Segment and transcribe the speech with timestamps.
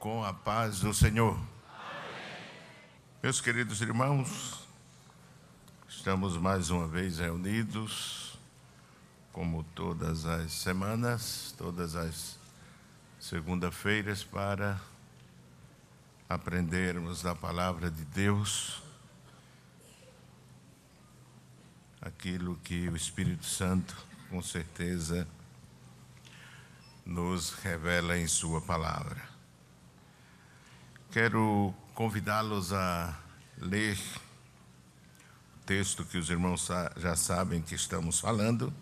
[0.00, 1.34] com a paz do Senhor.
[1.34, 2.46] Amém.
[3.22, 4.66] Meus queridos irmãos,
[5.86, 8.38] estamos mais uma vez reunidos,
[9.30, 12.38] como todas as semanas, todas as
[13.20, 14.80] segunda-feiras, para
[16.30, 18.82] aprendermos da palavra de Deus
[22.00, 23.94] aquilo que o Espírito Santo,
[24.30, 25.28] com certeza,
[27.04, 29.29] nos revela em Sua palavra.
[31.10, 33.18] Quero convidá-los a
[33.58, 33.98] ler
[35.56, 38.72] o texto que os irmãos já sabem que estamos falando,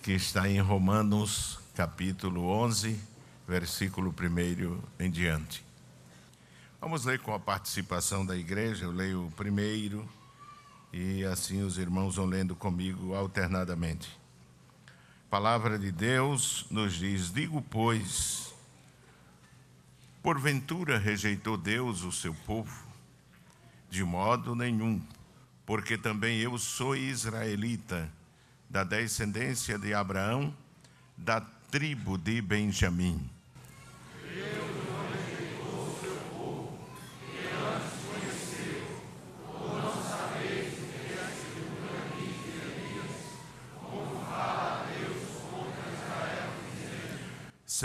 [0.00, 3.00] que está em Romanos, capítulo 11,
[3.48, 5.64] versículo 1 em diante.
[6.80, 10.08] Vamos ler com a participação da igreja, eu leio o primeiro
[10.92, 14.08] e assim os irmãos vão lendo comigo alternadamente.
[15.26, 18.53] A palavra de Deus nos diz: Digo, pois,
[20.24, 22.86] Porventura rejeitou Deus o seu povo?
[23.90, 24.98] De modo nenhum,
[25.66, 28.10] porque também eu sou israelita,
[28.70, 30.56] da descendência de Abraão,
[31.14, 33.20] da tribo de Benjamim.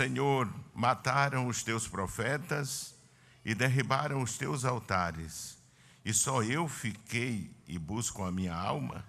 [0.00, 2.94] Senhor, mataram os teus profetas
[3.44, 5.58] e derribaram os teus altares,
[6.02, 9.04] e só eu fiquei e busco a minha alma?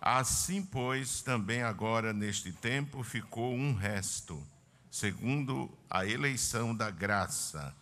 [0.00, 4.40] Assim, pois, também agora neste tempo ficou um resto,
[4.88, 7.74] segundo a eleição da graça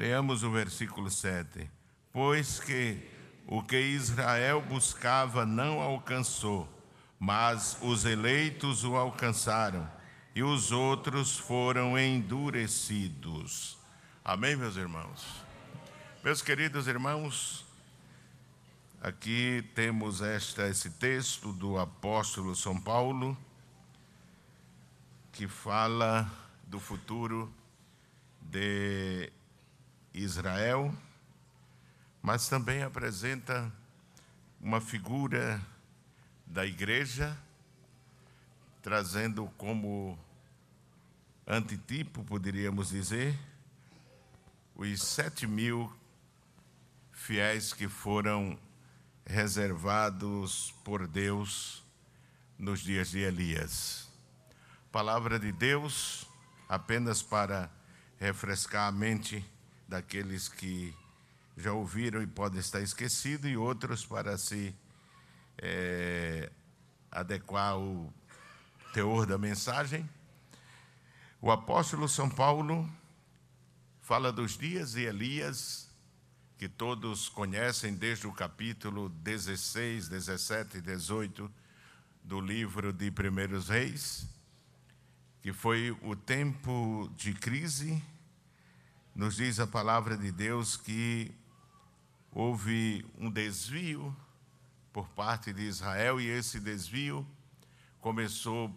[0.00, 1.70] Leamos o versículo 7.
[2.10, 3.06] Pois que
[3.46, 6.66] o que Israel buscava não alcançou,
[7.18, 9.86] mas os eleitos o alcançaram,
[10.34, 13.76] e os outros foram endurecidos.
[14.24, 15.44] Amém, meus irmãos?
[16.24, 17.66] Meus queridos irmãos,
[19.02, 23.36] aqui temos esta, esse texto do apóstolo São Paulo,
[25.30, 26.26] que fala
[26.66, 27.52] do futuro
[28.40, 29.30] de
[30.12, 30.94] Israel,
[32.22, 33.72] mas também apresenta
[34.60, 35.60] uma figura
[36.46, 37.36] da igreja,
[38.82, 40.18] trazendo como
[41.46, 43.38] antitipo, poderíamos dizer,
[44.74, 45.92] os sete mil
[47.12, 48.58] fiéis que foram
[49.26, 51.84] reservados por Deus
[52.58, 54.08] nos dias de Elias.
[54.90, 56.26] Palavra de Deus
[56.68, 57.70] apenas para
[58.18, 59.44] refrescar a mente
[59.90, 60.96] daqueles que
[61.56, 64.72] já ouviram e podem estar esquecidos, e outros para se
[65.58, 66.48] é,
[67.10, 68.14] adequar ao
[68.94, 70.08] teor da mensagem.
[71.42, 72.88] O apóstolo São Paulo
[74.00, 75.90] fala dos dias de Elias,
[76.56, 81.50] que todos conhecem desde o capítulo 16, 17 e 18
[82.22, 84.24] do livro de Primeiros Reis,
[85.42, 88.00] que foi o tempo de crise
[89.14, 91.34] nos diz a palavra de Deus que
[92.32, 94.14] houve um desvio
[94.92, 97.26] por parte de Israel e esse desvio
[98.00, 98.74] começou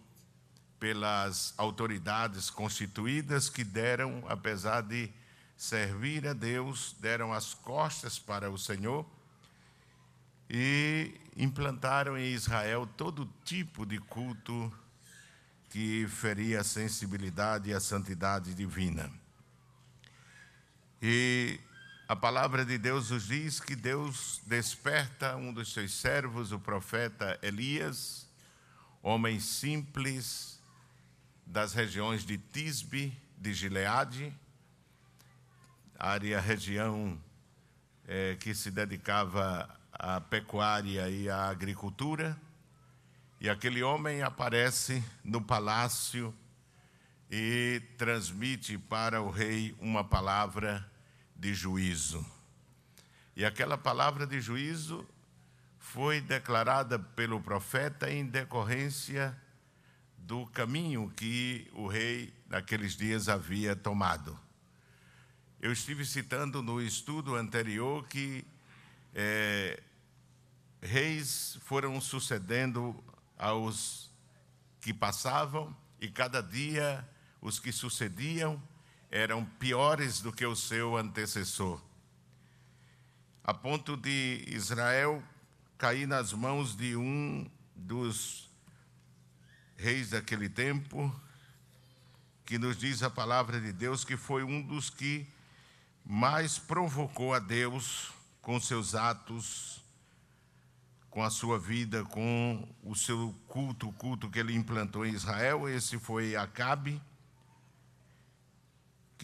[0.78, 5.10] pelas autoridades constituídas que deram, apesar de
[5.56, 9.06] servir a Deus, deram as costas para o Senhor
[10.50, 14.72] e implantaram em Israel todo tipo de culto
[15.70, 19.10] que feria a sensibilidade e a santidade divina.
[21.06, 21.60] E
[22.08, 27.38] a palavra de Deus nos diz que Deus desperta um dos seus servos, o profeta
[27.42, 28.26] Elias,
[29.02, 30.58] homem simples
[31.44, 34.34] das regiões de Tisbe, de Gileade,
[35.98, 37.22] área, região
[38.08, 42.34] é, que se dedicava à pecuária e à agricultura.
[43.38, 46.34] E aquele homem aparece no palácio
[47.30, 50.93] e transmite para o rei uma palavra
[51.34, 52.24] de juízo.
[53.36, 55.06] E aquela palavra de juízo
[55.78, 59.36] foi declarada pelo profeta em decorrência
[60.16, 64.38] do caminho que o rei naqueles dias havia tomado.
[65.60, 68.44] Eu estive citando no estudo anterior que
[69.14, 69.82] é,
[70.80, 73.02] reis foram sucedendo
[73.36, 74.10] aos
[74.80, 77.06] que passavam e cada dia
[77.40, 78.62] os que sucediam
[79.14, 81.80] eram piores do que o seu antecessor.
[83.44, 85.22] A ponto de Israel
[85.78, 88.50] cair nas mãos de um dos
[89.76, 91.14] reis daquele tempo,
[92.44, 95.24] que nos diz a palavra de Deus que foi um dos que
[96.04, 98.10] mais provocou a Deus
[98.42, 99.80] com seus atos,
[101.08, 105.68] com a sua vida, com o seu culto, o culto que ele implantou em Israel.
[105.68, 107.00] Esse foi Acabe,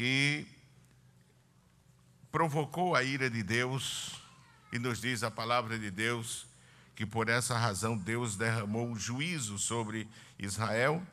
[0.00, 0.46] que
[2.32, 4.18] provocou a ira de Deus,
[4.72, 6.46] e nos diz a palavra de Deus
[6.96, 10.08] que por essa razão Deus derramou juízo sobre
[10.38, 11.06] Israel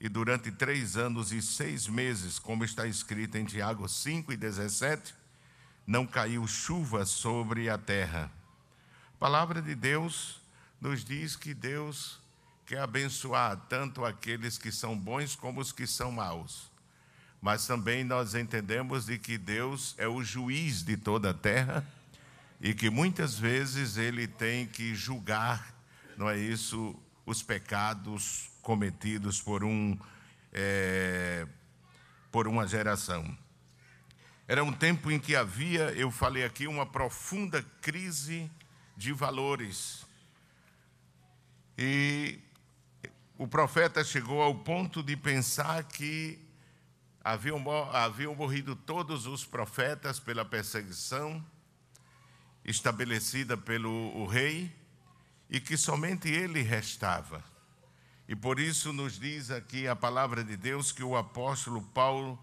[0.00, 5.14] e durante três anos e seis meses, como está escrito em Tiago 5 e 17,
[5.86, 8.32] não caiu chuva sobre a terra.
[9.16, 10.40] A palavra de Deus
[10.80, 12.18] nos diz que Deus
[12.64, 16.72] quer abençoar tanto aqueles que são bons como os que são maus.
[17.44, 21.86] Mas também nós entendemos de que Deus é o juiz de toda a terra
[22.58, 25.76] e que muitas vezes ele tem que julgar,
[26.16, 29.94] não é isso, os pecados cometidos por, um,
[30.54, 31.46] é,
[32.32, 33.36] por uma geração.
[34.48, 38.50] Era um tempo em que havia, eu falei aqui, uma profunda crise
[38.96, 40.06] de valores.
[41.76, 42.38] E
[43.36, 46.42] o profeta chegou ao ponto de pensar que
[47.24, 51.42] haviam, haviam morrido todos os profetas pela perseguição
[52.62, 54.70] estabelecida pelo rei
[55.48, 57.42] e que somente ele restava.
[58.28, 62.38] E por isso nos diz aqui a palavra de Deus que o apóstolo Paulo,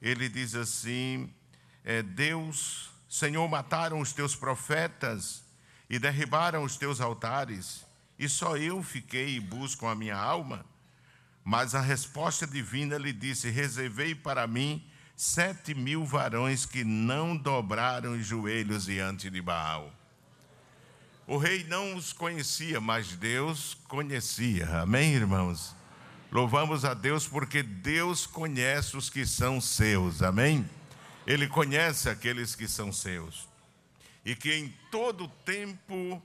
[0.00, 1.32] ele diz assim:
[1.84, 5.44] é, Deus, Senhor, mataram os teus profetas
[5.88, 7.84] e derribaram os teus altares,
[8.18, 10.64] e só eu fiquei e busco a minha alma.
[11.48, 14.86] Mas a resposta divina lhe disse: Reservei para mim
[15.16, 19.90] sete mil varões que não dobraram os joelhos diante de Baal.
[21.26, 24.82] O rei não os conhecia, mas Deus conhecia.
[24.82, 25.74] Amém, irmãos?
[26.30, 30.20] Louvamos a Deus porque Deus conhece os que são seus.
[30.20, 30.68] Amém?
[31.26, 33.48] Ele conhece aqueles que são seus.
[34.22, 36.22] E que em todo tempo,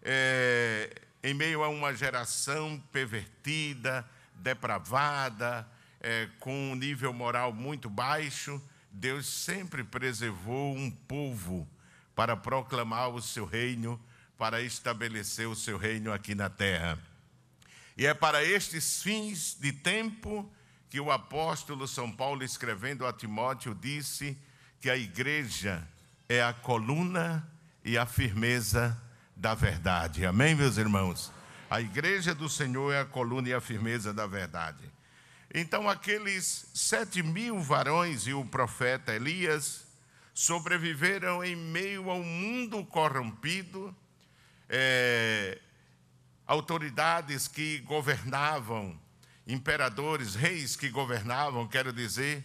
[0.00, 0.94] é,
[1.24, 4.08] em meio a uma geração pervertida,
[4.40, 5.66] depravada,
[6.00, 8.60] é, com um nível moral muito baixo,
[8.90, 11.68] Deus sempre preservou um povo
[12.14, 14.00] para proclamar o seu reino
[14.40, 16.98] para estabelecer o seu reino aqui na terra.
[17.94, 20.50] E é para estes fins de tempo
[20.88, 24.38] que o apóstolo São Paulo, escrevendo a Timóteo, disse
[24.80, 25.86] que a igreja
[26.26, 27.46] é a coluna
[27.84, 28.98] e a firmeza
[29.36, 30.24] da verdade.
[30.24, 31.30] Amém, meus irmãos?
[31.70, 34.82] A igreja do Senhor é a coluna e a firmeza da verdade.
[35.54, 39.86] Então, aqueles sete mil varões e o profeta Elias
[40.34, 43.94] sobreviveram em meio ao mundo corrompido
[44.68, 45.60] é,
[46.44, 48.98] autoridades que governavam,
[49.46, 52.44] imperadores, reis que governavam, quero dizer,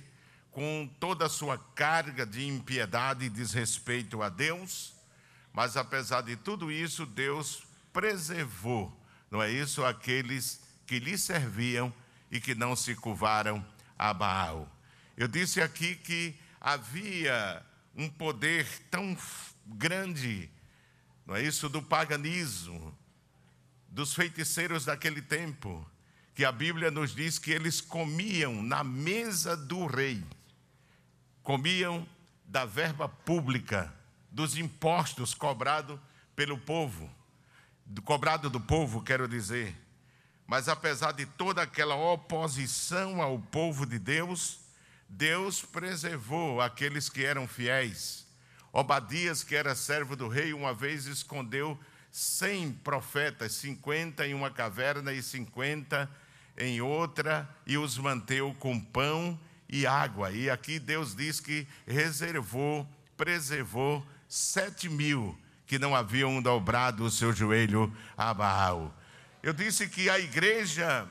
[0.51, 4.93] com toda a sua carga de impiedade e desrespeito a Deus,
[5.51, 8.95] mas apesar de tudo isso, Deus preservou,
[9.29, 9.83] não é isso?
[9.83, 11.93] Aqueles que lhe serviam
[12.31, 13.65] e que não se curvaram
[13.97, 14.69] a Baal.
[15.17, 19.17] Eu disse aqui que havia um poder tão
[19.65, 20.49] grande
[21.25, 21.67] não é isso?
[21.67, 22.95] Do paganismo,
[23.89, 25.85] dos feiticeiros daquele tempo,
[26.35, 30.23] que a Bíblia nos diz que eles comiam na mesa do rei,
[31.41, 32.07] comiam
[32.45, 33.93] da verba pública,
[34.29, 35.99] dos impostos cobrados
[36.35, 37.09] pelo povo,
[38.03, 39.75] cobrado do povo, quero dizer.
[40.47, 44.59] Mas apesar de toda aquela oposição ao povo de Deus,
[45.09, 48.25] Deus preservou aqueles que eram fiéis
[48.75, 51.79] Obadias, que era servo do rei, uma vez escondeu
[52.11, 56.11] cem profetas, cinquenta em uma caverna e cinquenta
[56.57, 59.39] em outra, e os manteve com pão
[59.69, 60.29] e água.
[60.31, 67.33] E aqui Deus diz que reservou, preservou sete mil que não haviam dobrado o seu
[67.33, 68.93] joelho a Baal.
[69.41, 71.07] Eu disse que a igreja,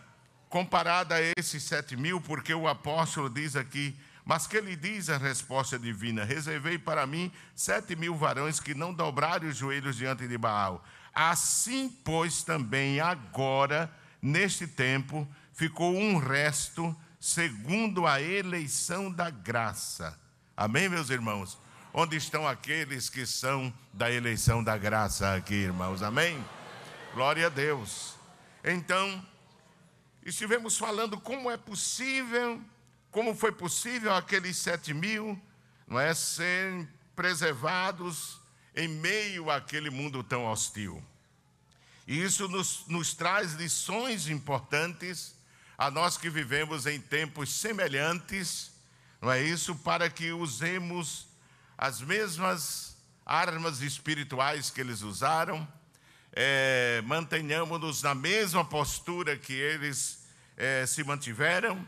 [0.48, 5.18] comparada a esses sete mil, porque o apóstolo diz aqui mas que lhe diz a
[5.18, 10.38] resposta divina: Reservei para mim sete mil varões que não dobraram os joelhos diante de
[10.38, 10.82] Baal.
[11.14, 20.18] Assim, pois, também agora, neste tempo, ficou um resto segundo a eleição da graça.
[20.56, 21.58] Amém, meus irmãos?
[21.96, 26.02] Onde estão aqueles que são da eleição da graça aqui, irmãos?
[26.02, 26.44] Amém?
[27.14, 28.16] Glória a Deus.
[28.64, 29.24] Então,
[30.24, 32.60] estivemos falando como é possível,
[33.12, 35.40] como foi possível aqueles sete mil,
[35.86, 38.40] não é, serem preservados
[38.74, 41.00] em meio àquele mundo tão hostil.
[42.08, 45.36] E isso nos, nos traz lições importantes
[45.78, 48.72] a nós que vivemos em tempos semelhantes,
[49.22, 49.76] não é isso?
[49.76, 51.32] Para que usemos
[51.76, 55.66] as mesmas armas espirituais que eles usaram,
[56.32, 60.24] é, mantenhamos-nos na mesma postura que eles
[60.56, 61.86] é, se mantiveram,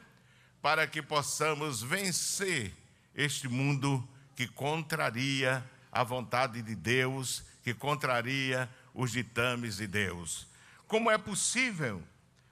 [0.62, 2.72] para que possamos vencer
[3.14, 10.46] este mundo que contraria a vontade de Deus, que contraria os ditames de Deus.
[10.86, 12.02] Como é possível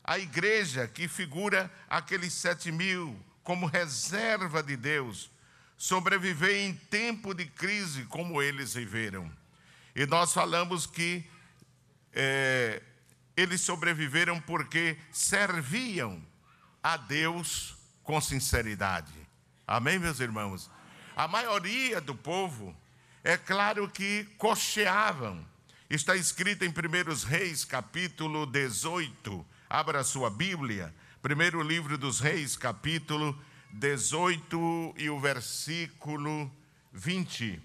[0.03, 5.31] a igreja que figura aqueles sete mil como reserva de Deus
[5.77, 9.31] sobreviver em tempo de crise como eles viveram?
[9.95, 11.25] E nós falamos que
[12.13, 12.83] é,
[13.37, 16.21] eles sobreviveram porque serviam
[16.83, 19.13] a Deus com sinceridade.
[19.67, 20.71] Amém, meus irmãos?
[21.17, 22.77] A maioria do povo,
[23.23, 25.45] é claro que cocheavam.
[25.89, 29.47] Está escrito em 1 Reis, capítulo 18.
[29.71, 30.95] Abra sua Bíblia.
[31.23, 33.54] Primeiro livro dos Reis, capítulo 18
[34.97, 36.49] e o versículo
[36.93, 37.61] 20.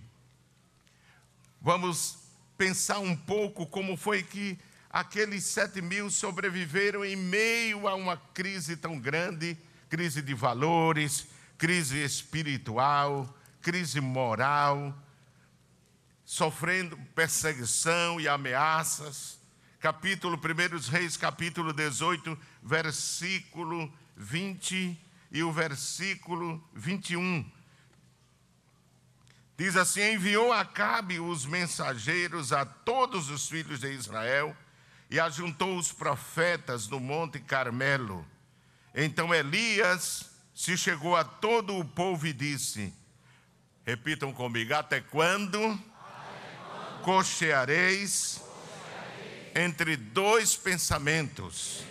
[1.62, 2.18] Vamos
[2.58, 4.58] pensar um pouco como foi que
[4.90, 9.56] aqueles sete mil sobreviveram em meio a uma crise tão grande
[9.88, 11.28] crise de valores,
[11.60, 14.98] crise espiritual, crise moral,
[16.26, 19.38] sofrendo perseguição e ameaças.
[19.80, 27.50] Capítulo 1 Reis, capítulo 18, versículo 20 e o versículo 21.
[29.58, 34.56] Diz assim: Enviou Acabe os mensageiros a todos os filhos de Israel
[35.10, 38.26] e ajuntou os profetas no Monte Carmelo.
[38.96, 42.94] Então Elias se chegou a todo o povo e disse:
[43.86, 45.78] Repitam comigo: Até quando,
[47.04, 48.42] cocheareis,
[49.56, 51.84] entre dois pensamentos?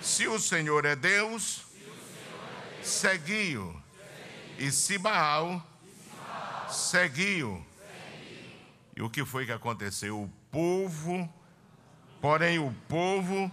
[0.00, 1.63] Se o Senhor é Deus,
[2.84, 3.82] segui-o.
[4.58, 5.64] E se Baal,
[6.68, 7.64] seguiu.
[8.96, 10.22] E o que foi que aconteceu?
[10.22, 11.32] O povo,
[12.20, 13.50] porém o povo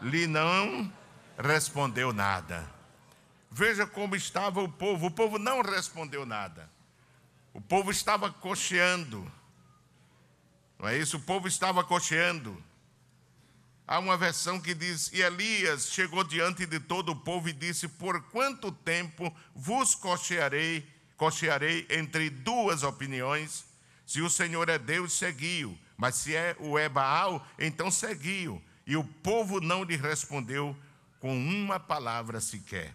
[0.00, 0.90] lhe não
[1.38, 2.70] respondeu nada.
[3.50, 5.06] Veja como estava o povo.
[5.06, 6.70] O povo não respondeu nada.
[7.52, 9.30] O povo estava cocheando.
[10.78, 11.16] Não é isso?
[11.16, 12.62] O povo estava cocheando.
[13.86, 17.86] Há uma versão que diz: E Elias chegou diante de todo o povo e disse:
[17.86, 23.64] Por quanto tempo vos cochearei cochearei entre duas opiniões.
[24.04, 25.76] Se o Senhor é Deus, seguiu.
[25.96, 28.62] Mas se é o é Baal, então seguiu.
[28.86, 30.76] E o povo não lhe respondeu
[31.18, 32.94] com uma palavra sequer.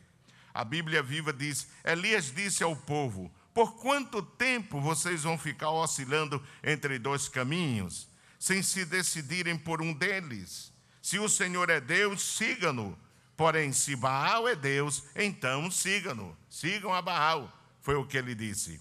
[0.54, 6.42] A Bíblia viva diz: Elias disse ao povo: Por quanto tempo vocês vão ficar oscilando
[6.64, 8.08] entre dois caminhos,
[8.40, 10.71] sem se decidirem por um deles?
[11.02, 12.98] Se o Senhor é Deus, siga-no.
[13.36, 16.38] Porém, se Baal é Deus, então siga-no.
[16.50, 17.52] Sigam a Baal.
[17.82, 18.80] Foi o que ele disse.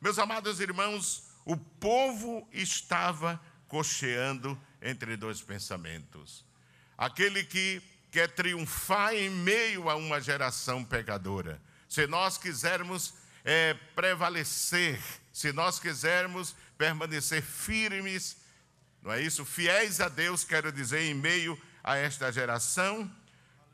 [0.00, 6.44] Meus amados irmãos, o povo estava cocheando entre dois pensamentos.
[6.96, 11.60] Aquele que quer triunfar em meio a uma geração pecadora.
[11.88, 15.00] Se nós quisermos é, prevalecer,
[15.32, 18.36] se nós quisermos permanecer firmes,
[19.02, 19.44] não é isso?
[19.44, 23.10] Fiéis a Deus, quero dizer, em meio a esta geração,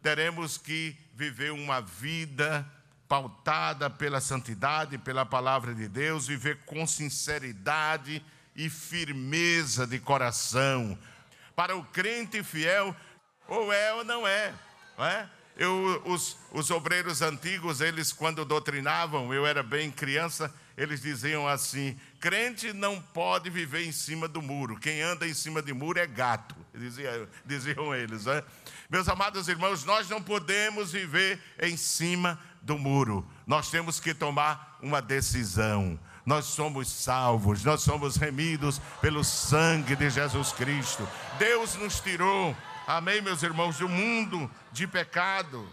[0.03, 2.67] teremos que viver uma vida
[3.09, 8.25] pautada pela santidade, pela palavra de Deus, viver com sinceridade
[8.57, 10.99] e firmeza de coração.
[11.57, 12.95] Para o crente fiel,
[13.47, 14.53] ou é ou não é,
[14.97, 15.29] não é?
[15.57, 21.97] Eu, os, os obreiros antigos, eles quando doutrinavam, eu era bem criança, eles diziam assim:
[22.21, 26.07] crente não pode viver em cima do muro, quem anda em cima de muro é
[26.07, 28.25] gato, dizia, diziam eles.
[28.27, 28.43] Né?
[28.91, 33.27] Meus amados irmãos, nós não podemos viver em cima do muro.
[33.47, 35.99] Nós temos que tomar uma decisão.
[36.27, 41.07] Nós somos salvos, nós somos remidos pelo sangue de Jesus Cristo.
[41.39, 45.69] Deus nos tirou, amém, meus irmãos, do mundo de pecado.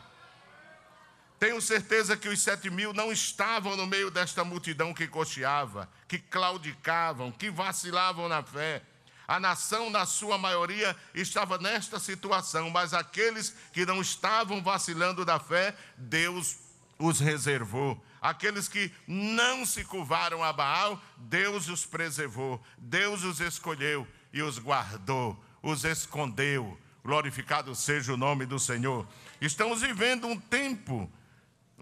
[1.42, 6.20] Tenho certeza que os sete mil não estavam no meio desta multidão que cocheava, que
[6.20, 8.84] claudicavam, que vacilavam na fé.
[9.28, 15.40] A nação, na sua maioria, estava nesta situação, mas aqueles que não estavam vacilando da
[15.40, 16.58] fé, Deus
[17.00, 18.00] os reservou.
[18.22, 24.60] Aqueles que não se curvaram a Baal, Deus os preservou, Deus os escolheu e os
[24.60, 29.08] guardou, os escondeu, Glorificado seja o nome do Senhor.
[29.42, 31.12] Estamos vivendo um tempo,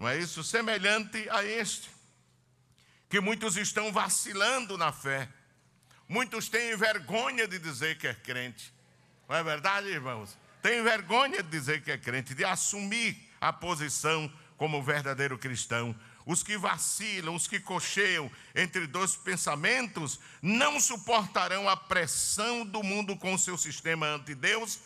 [0.00, 0.42] não é isso?
[0.42, 1.90] Semelhante a este,
[3.10, 5.28] que muitos estão vacilando na fé,
[6.08, 8.72] muitos têm vergonha de dizer que é crente,
[9.28, 10.36] não é verdade, irmãos?
[10.62, 15.94] Tem vergonha de dizer que é crente, de assumir a posição como verdadeiro cristão.
[16.26, 23.16] Os que vacilam, os que cocheiam entre dois pensamentos, não suportarão a pressão do mundo
[23.16, 24.78] com seu sistema anti-Deus.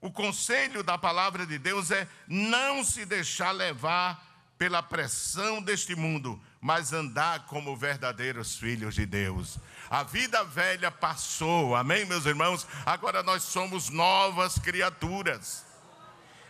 [0.00, 4.26] O conselho da palavra de Deus é não se deixar levar
[4.56, 9.58] pela pressão deste mundo, mas andar como verdadeiros filhos de Deus.
[9.88, 12.66] A vida velha passou, amém, meus irmãos?
[12.84, 15.64] Agora nós somos novas criaturas.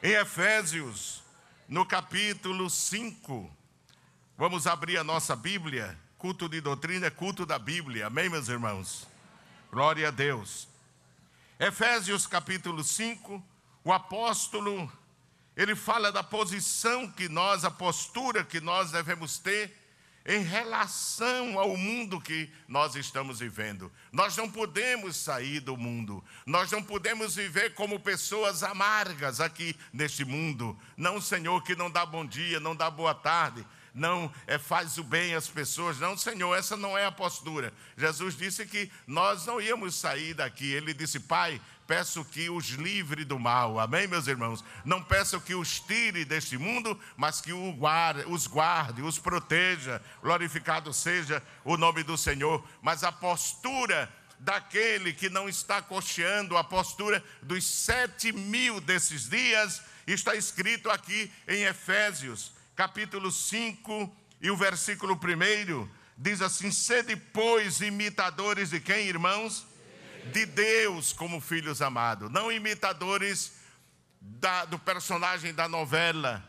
[0.03, 1.23] Em Efésios,
[1.69, 3.51] no capítulo 5,
[4.37, 5.99] vamos abrir a nossa Bíblia.
[6.17, 9.07] Culto de doutrina é culto da Bíblia, amém, meus irmãos?
[9.71, 10.67] Glória a Deus.
[11.61, 13.43] Efésios capítulo 5,
[13.83, 14.91] o apóstolo,
[15.57, 19.77] ele fala da posição que nós, a postura que nós devemos ter
[20.25, 23.91] em relação ao mundo que nós estamos vivendo.
[24.13, 30.25] Nós não podemos sair do mundo, nós não podemos viver como pessoas amargas aqui neste
[30.25, 30.79] mundo.
[30.97, 33.67] Não, Senhor, que não dá bom dia, não dá boa tarde,
[33.99, 35.99] não é, faz o bem às pessoas.
[35.99, 37.73] Não, Senhor, essa não é a postura.
[37.97, 40.73] Jesus disse que nós não íamos sair daqui.
[40.73, 43.81] Ele disse, Pai, peço que os livre do mal.
[43.81, 44.65] Amém, meus irmãos?
[44.85, 50.01] Não peço que os tire deste mundo, mas que os guarde, os proteja.
[50.23, 52.65] Glorificado seja o nome do Senhor.
[52.81, 59.83] Mas a postura daquele que não está cocheando, a postura dos sete mil desses dias,
[60.07, 67.81] está escrito aqui em Efésios, capítulo 5 e o versículo 1 diz assim: Sede, pois,
[67.81, 69.67] imitadores de quem, irmãos?
[70.33, 73.53] de Deus como filhos amados, não imitadores
[74.21, 76.45] da, do personagem da novela,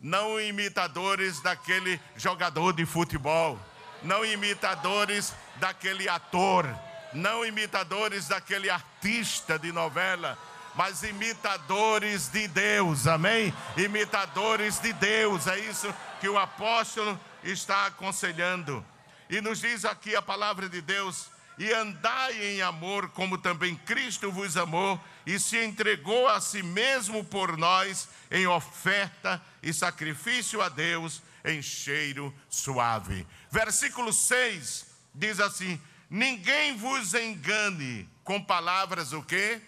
[0.00, 3.58] não imitadores daquele jogador de futebol,
[4.02, 6.66] não imitadores daquele ator,
[7.12, 10.36] não imitadores daquele artista de novela,
[10.74, 13.52] mas imitadores de Deus, amém?
[13.76, 18.84] Imitadores de Deus, é isso que o apóstolo está aconselhando.
[19.28, 21.26] E nos diz aqui a palavra de Deus
[21.58, 27.24] e andai em amor, como também Cristo vos amou e se entregou a si mesmo
[27.24, 33.26] por nós em oferta e sacrifício a Deus em cheiro suave.
[33.50, 39.60] Versículo 6 diz assim: Ninguém vos engane com palavras o quê?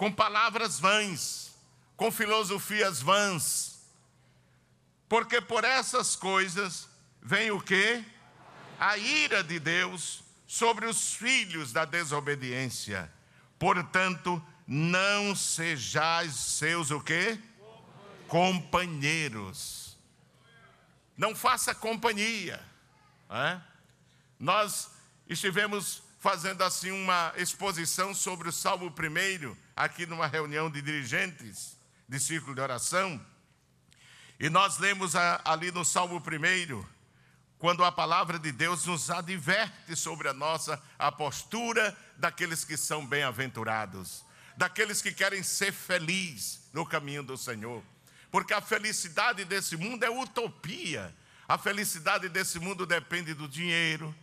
[0.00, 1.54] Com palavras vãs,
[1.94, 3.82] com filosofias vãs.
[5.06, 6.88] Porque por essas coisas
[7.20, 8.02] vem o quê?
[8.78, 13.12] A ira de Deus sobre os filhos da desobediência.
[13.58, 17.38] Portanto, não sejais seus o quê?
[18.26, 19.98] Companheiros.
[21.14, 22.58] Não faça companhia.
[23.28, 23.60] É?
[24.38, 24.92] Nós
[25.28, 32.20] estivemos fazendo assim uma exposição sobre o Salmo primeiro aqui numa reunião de dirigentes de
[32.20, 33.18] círculo de oração.
[34.38, 36.86] E nós lemos ali no Salmo primeiro
[37.58, 43.06] quando a palavra de Deus nos adverte sobre a nossa a postura daqueles que são
[43.06, 44.22] bem-aventurados,
[44.54, 47.82] daqueles que querem ser felizes no caminho do Senhor.
[48.30, 51.14] Porque a felicidade desse mundo é utopia.
[51.48, 54.14] A felicidade desse mundo depende do dinheiro,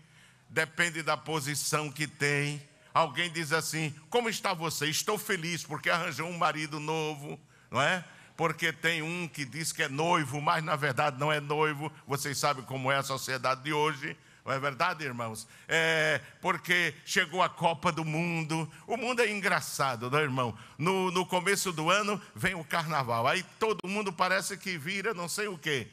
[0.50, 2.62] depende da posição que tem.
[2.98, 4.88] Alguém diz assim: Como está você?
[4.88, 8.04] Estou feliz porque arranjou um marido novo, não é?
[8.36, 11.92] porque tem um que diz que é noivo, mas na verdade não é noivo.
[12.08, 14.16] Vocês sabem como é a sociedade de hoje.
[14.46, 15.48] Não é verdade, irmãos?
[15.68, 18.72] É porque chegou a Copa do Mundo.
[18.88, 20.58] O mundo é engraçado, não é, irmão?
[20.78, 23.28] No, no começo do ano vem o carnaval.
[23.28, 25.88] Aí todo mundo parece que vira não sei o quê.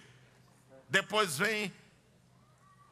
[0.88, 1.72] Depois vem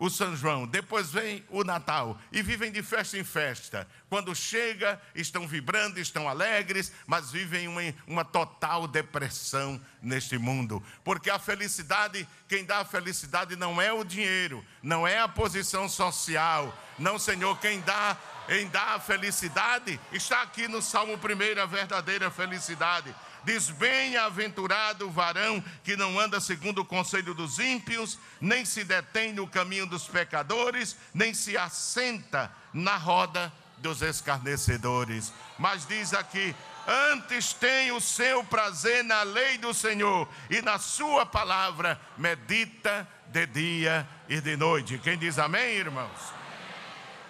[0.02, 3.86] o São João, depois vem o Natal e vivem de festa em festa.
[4.10, 10.82] Quando chega, estão vibrando, estão alegres, mas vivem uma, uma total depressão neste mundo.
[11.04, 15.88] Porque a felicidade, quem dá a felicidade não é o dinheiro, não é a posição
[15.88, 16.76] social.
[16.98, 22.28] Não, Senhor, quem dá em dar a felicidade está aqui no Salmo 1, a verdadeira
[22.28, 28.84] felicidade Diz: Bem-aventurado o varão que não anda segundo o conselho dos ímpios, nem se
[28.84, 35.32] detém no caminho dos pecadores, nem se assenta na roda dos escarnecedores.
[35.58, 36.54] Mas diz aqui:
[36.86, 43.46] Antes tem o seu prazer na lei do Senhor, e na sua palavra medita de
[43.46, 44.98] dia e de noite.
[44.98, 46.32] Quem diz amém, irmãos?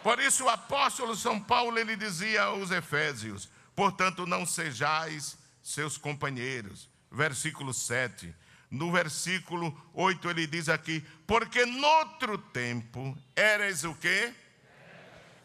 [0.03, 6.89] Por isso o apóstolo São Paulo ele dizia aos Efésios: "Portanto, não sejais seus companheiros".
[7.11, 8.35] Versículo 7.
[8.71, 14.33] No versículo 8 ele diz aqui: "Porque noutro tempo eres o quê?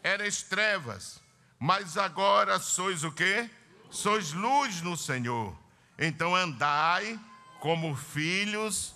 [0.02, 1.20] Eres trevas,
[1.58, 3.50] mas agora sois o quê?
[3.90, 5.56] Sois luz no Senhor.
[5.98, 7.18] Então andai
[7.60, 8.94] como filhos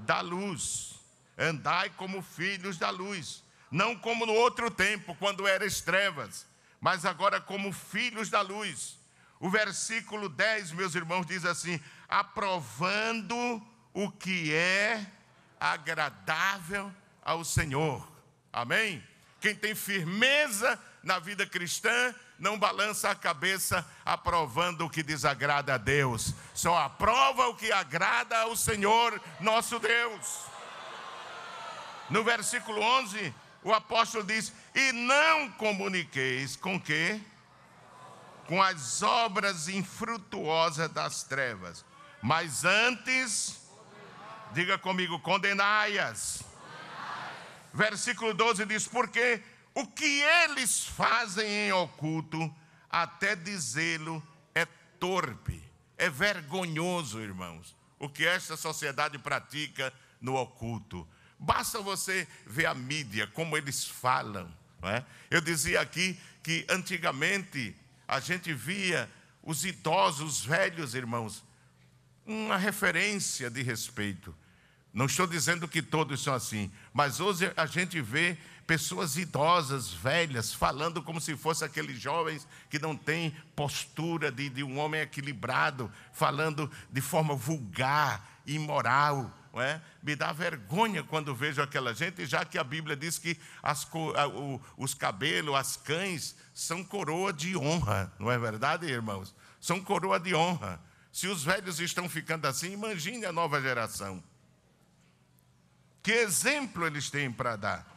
[0.00, 0.94] da luz.
[1.36, 6.46] Andai como filhos da luz não como no outro tempo, quando eras trevas,
[6.80, 8.96] mas agora como filhos da luz.
[9.40, 15.06] O versículo 10, meus irmãos, diz assim: aprovando o que é
[15.58, 16.92] agradável
[17.22, 18.06] ao Senhor.
[18.52, 19.02] Amém?
[19.40, 25.78] Quem tem firmeza na vida cristã, não balança a cabeça aprovando o que desagrada a
[25.78, 30.46] Deus, só aprova o que agrada ao Senhor nosso Deus.
[32.10, 37.20] No versículo 11, o apóstolo diz: E não comuniqueis com que?
[38.46, 41.84] Com as obras infrutuosas das trevas,
[42.22, 43.60] mas antes,
[44.52, 46.42] diga comigo, condenai-as.
[47.72, 49.42] Versículo 12 diz: Porque
[49.74, 52.54] o que eles fazem em oculto,
[52.88, 54.22] até dizê-lo,
[54.54, 54.64] é
[55.00, 55.62] torpe,
[55.98, 61.06] é vergonhoso, irmãos, o que esta sociedade pratica no oculto.
[61.38, 64.50] Basta você ver a mídia, como eles falam.
[64.82, 65.02] É?
[65.30, 67.74] Eu dizia aqui que antigamente
[68.06, 69.10] a gente via
[69.42, 71.44] os idosos, os velhos irmãos,
[72.26, 74.34] uma referência de respeito.
[74.92, 80.54] Não estou dizendo que todos são assim, mas hoje a gente vê pessoas idosas, velhas,
[80.54, 85.90] falando como se fossem aqueles jovens que não têm postura de, de um homem equilibrado,
[86.12, 89.80] falando de forma vulgar, imoral é?
[90.02, 93.88] Me dá vergonha quando vejo aquela gente, já que a Bíblia diz que as,
[94.76, 99.34] os cabelos, as cães, são coroa de honra, não é verdade, irmãos?
[99.60, 100.80] São coroa de honra.
[101.12, 104.22] Se os velhos estão ficando assim, imagine a nova geração.
[106.02, 107.94] Que exemplo eles têm para dar?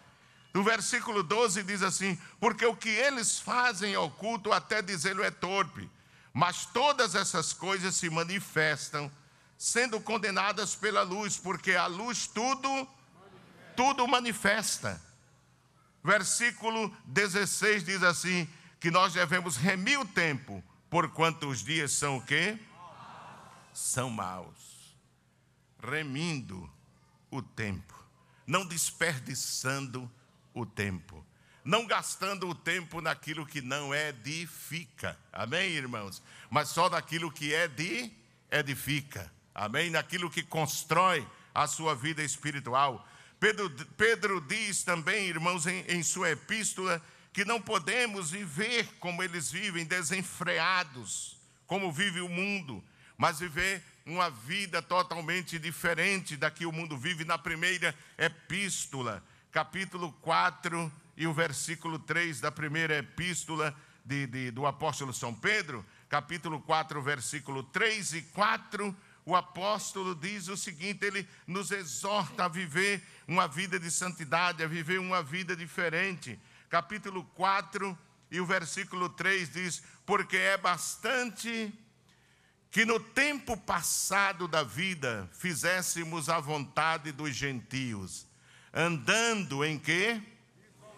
[0.54, 5.30] No versículo 12 diz assim: Porque o que eles fazem ao culto, até dizê-lo é
[5.30, 5.90] torpe,
[6.34, 9.12] mas todas essas coisas se manifestam
[9.58, 12.88] sendo condenadas pela luz, porque a luz tudo
[13.76, 15.02] tudo manifesta.
[16.04, 18.48] Versículo 16 diz assim:
[18.80, 22.58] que nós devemos remir o tempo, porquanto os dias são o quê?
[23.74, 24.96] São maus.
[25.82, 26.70] Remindo
[27.30, 27.94] o tempo,
[28.46, 30.10] não desperdiçando
[30.54, 31.24] o tempo,
[31.64, 35.18] não gastando o tempo naquilo que não edifica.
[35.32, 36.22] Amém, irmãos?
[36.50, 38.12] Mas só naquilo que é de
[38.50, 39.90] edifica amém?
[39.90, 43.06] Naquilo que constrói a sua vida espiritual.
[43.40, 47.02] Pedro, Pedro diz também, irmãos, em, em sua epístola,
[47.34, 52.84] que não podemos viver como eles vivem, desenfreados, como vive o mundo,
[53.18, 57.26] mas viver uma vida totalmente diferente da que o mundo vive.
[57.26, 64.66] Na primeira epístola, capítulo 4 e o versículo 3 da primeira epístola de, de, do
[64.66, 68.96] apóstolo São Pedro, capítulo 4, versículo 3 e 4
[69.28, 74.68] o apóstolo diz o seguinte: ele nos exorta a viver uma vida de santidade, a
[74.68, 76.40] viver uma vida diferente.
[76.70, 77.98] Capítulo 4
[78.32, 81.74] e o versículo 3 diz: Porque é bastante
[82.72, 88.26] que no tempo passado da vida fizéssemos a vontade dos gentios,
[88.74, 90.22] andando em quê?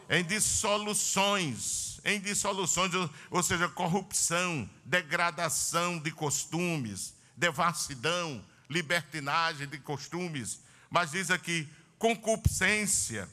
[0.08, 2.92] Em dissoluções, em dissoluções,
[3.32, 13.28] ou seja, corrupção, degradação de costumes devassidão, libertinagem de costumes, mas diz aqui concupiscência,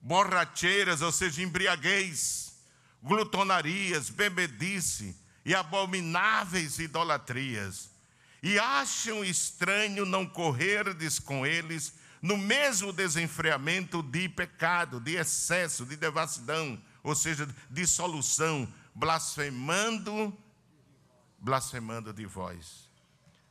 [0.00, 2.56] borracheiras, ou seja, embriaguez,
[3.02, 5.14] glutonarias, bebedice
[5.44, 7.90] e abomináveis idolatrias.
[8.42, 15.96] E acham estranho não correrdes com eles no mesmo desenfreamento de pecado, de excesso, de
[15.96, 20.36] devassidão, ou seja, dissolução, blasfemando,
[21.38, 22.84] blasfemando de vós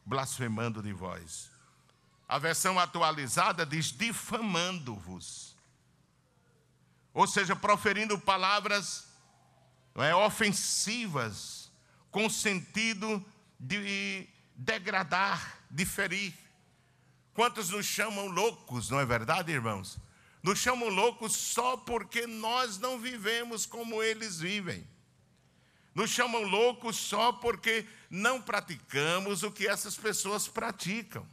[0.05, 1.49] blasfemando de vós.
[2.27, 5.55] A versão atualizada diz difamando-vos.
[7.13, 9.07] Ou seja, proferindo palavras
[9.95, 11.71] é, ofensivas,
[12.09, 13.23] com sentido
[13.59, 16.33] de degradar, de ferir.
[17.33, 19.99] Quantos nos chamam loucos, não é verdade, irmãos?
[20.41, 24.87] Nos chamam loucos só porque nós não vivemos como eles vivem.
[25.93, 31.27] Nos chamam loucos só porque não praticamos o que essas pessoas praticam.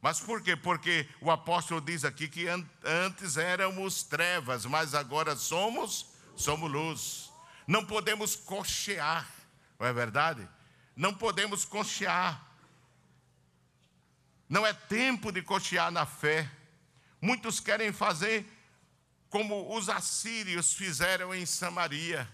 [0.00, 0.54] Mas por quê?
[0.56, 2.46] Porque o apóstolo diz aqui que
[2.84, 7.32] antes éramos trevas, mas agora somos, somos luz.
[7.66, 9.28] Não podemos cochear,
[9.78, 10.48] não é verdade?
[10.94, 12.42] Não podemos cochear.
[14.48, 16.48] Não é tempo de cochear na fé.
[17.20, 18.46] Muitos querem fazer
[19.28, 22.28] como os assírios fizeram em Samaria,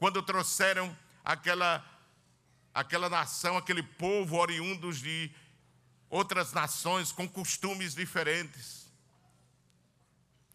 [0.00, 1.84] quando trouxeram aquela,
[2.74, 5.30] aquela nação, aquele povo oriundos de
[6.08, 8.90] outras nações com costumes diferentes.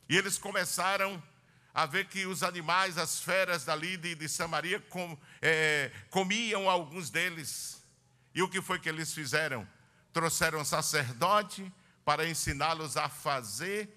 [0.09, 1.21] E eles começaram
[1.75, 7.11] a ver que os animais, as feras dali de, de Samaria, com, é, comiam alguns
[7.11, 7.83] deles.
[8.33, 9.67] E o que foi que eles fizeram?
[10.11, 11.71] Trouxeram sacerdote
[12.03, 13.95] para ensiná-los a fazer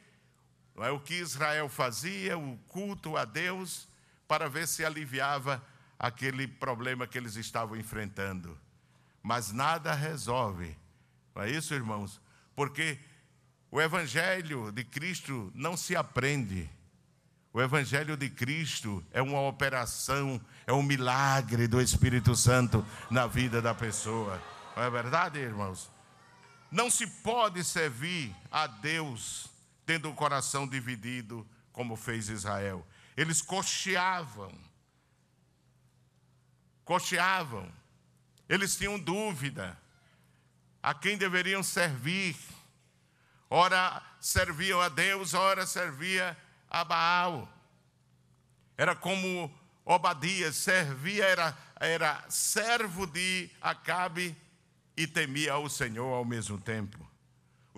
[0.76, 3.87] não é, o que Israel fazia, o culto a Deus,
[4.28, 5.60] para ver se aliviava
[5.98, 8.56] aquele problema que eles estavam enfrentando.
[9.22, 10.76] Mas nada resolve
[11.38, 12.20] não é isso, irmãos?
[12.56, 12.98] Porque
[13.70, 16.68] o Evangelho de Cristo não se aprende.
[17.52, 23.62] O Evangelho de Cristo é uma operação, é um milagre do Espírito Santo na vida
[23.62, 24.42] da pessoa.
[24.74, 25.88] Não é verdade, irmãos?
[26.72, 29.48] Não se pode servir a Deus
[29.86, 32.84] tendo o coração dividido, como fez Israel.
[33.18, 34.56] Eles cocheavam.
[36.84, 37.68] Cocheavam.
[38.48, 39.76] Eles tinham dúvida
[40.80, 42.36] a quem deveriam servir.
[43.50, 46.36] Ora serviam a Deus, ora servia
[46.70, 47.52] a Baal.
[48.76, 49.52] Era como
[49.84, 54.36] Obadias, servia, era, era servo de Acabe
[54.96, 57.07] e temia ao Senhor ao mesmo tempo.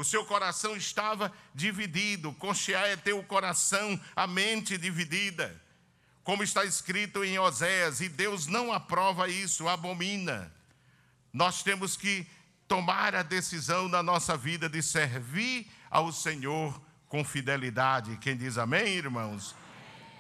[0.01, 2.33] O seu coração estava dividido.
[2.33, 5.55] Conchear é ter o coração, a mente dividida.
[6.25, 10.51] Como está escrito em Oséias, e Deus não aprova isso, abomina.
[11.31, 12.27] Nós temos que
[12.67, 18.17] tomar a decisão na nossa vida de servir ao Senhor com fidelidade.
[18.23, 19.55] Quem diz amém, irmãos?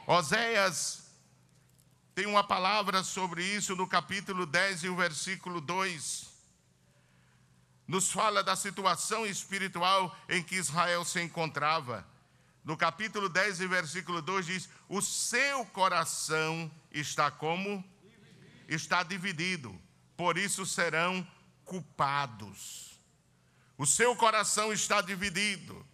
[0.06, 1.04] Oséias
[2.14, 6.29] tem uma palavra sobre isso no capítulo 10 e o versículo 2.
[7.90, 12.06] Nos fala da situação espiritual em que Israel se encontrava.
[12.62, 17.84] No capítulo 10 e versículo 2 diz: O seu coração está como?
[18.68, 19.76] Está dividido,
[20.16, 21.26] por isso serão
[21.64, 23.00] culpados.
[23.76, 25.84] O seu coração está dividido.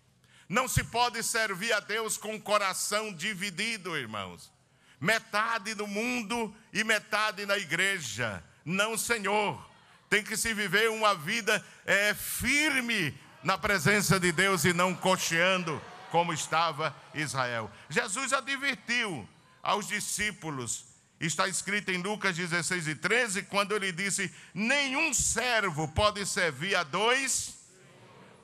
[0.51, 4.53] Não se pode servir a Deus com o coração dividido, irmãos.
[5.01, 8.45] Metade no mundo e metade na igreja.
[8.67, 9.76] Não, Senhor.
[10.09, 15.81] Tem que se viver uma vida é, firme na presença de Deus e não cocheando
[16.11, 17.71] como estava Israel.
[17.89, 19.29] Jesus advertiu
[19.63, 20.87] aos discípulos
[21.19, 26.83] Está escrito em Lucas 16 e 13, quando ele disse: Nenhum servo pode servir a
[26.83, 27.57] dois,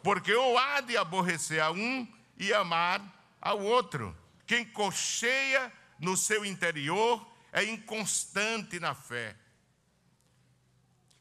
[0.03, 3.03] porque ou há de aborrecer a um e amar
[3.41, 4.17] ao outro.
[4.47, 9.37] Quem cocheia no seu interior é inconstante na fé.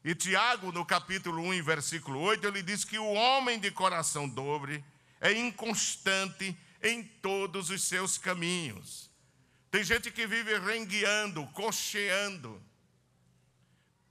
[0.04, 4.84] E Tiago, no capítulo 1, versículo 8, ele diz que o homem de coração dobre
[5.20, 9.08] é inconstante em todos os seus caminhos.
[9.70, 12.60] Tem gente que vive rengueando, cocheando.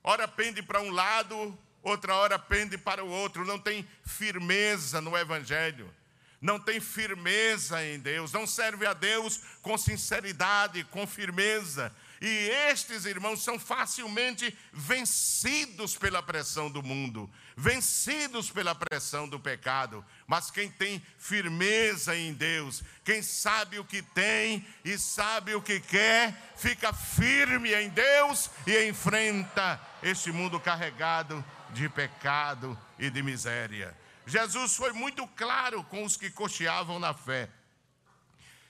[0.01, 3.45] Ora pende para um lado, outra hora pende para o outro.
[3.45, 5.93] Não tem firmeza no Evangelho.
[6.39, 8.31] Não tem firmeza em Deus.
[8.31, 11.93] Não serve a Deus com sinceridade, com firmeza.
[12.21, 20.05] E estes irmãos são facilmente vencidos pela pressão do mundo, vencidos pela pressão do pecado.
[20.27, 25.79] Mas quem tem firmeza em Deus, quem sabe o que tem e sabe o que
[25.79, 33.97] quer, fica firme em Deus e enfrenta este mundo carregado de pecado e de miséria.
[34.27, 37.49] Jesus foi muito claro com os que cocheavam na fé.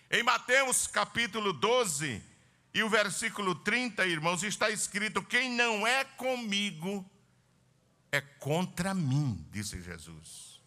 [0.09, 2.30] Em Mateus capítulo 12,
[2.73, 7.05] e o versículo 30, irmãos, está escrito: Quem não é comigo
[8.11, 10.61] é contra mim, disse Jesus.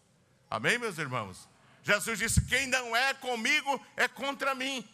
[0.49, 1.47] Amém, meus irmãos?
[1.83, 4.87] Jesus disse: Quem não é comigo é contra mim.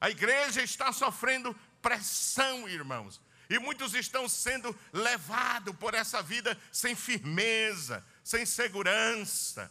[0.00, 3.20] A igreja está sofrendo pressão, irmãos.
[3.50, 9.70] E muitos estão sendo levados por essa vida sem firmeza, sem segurança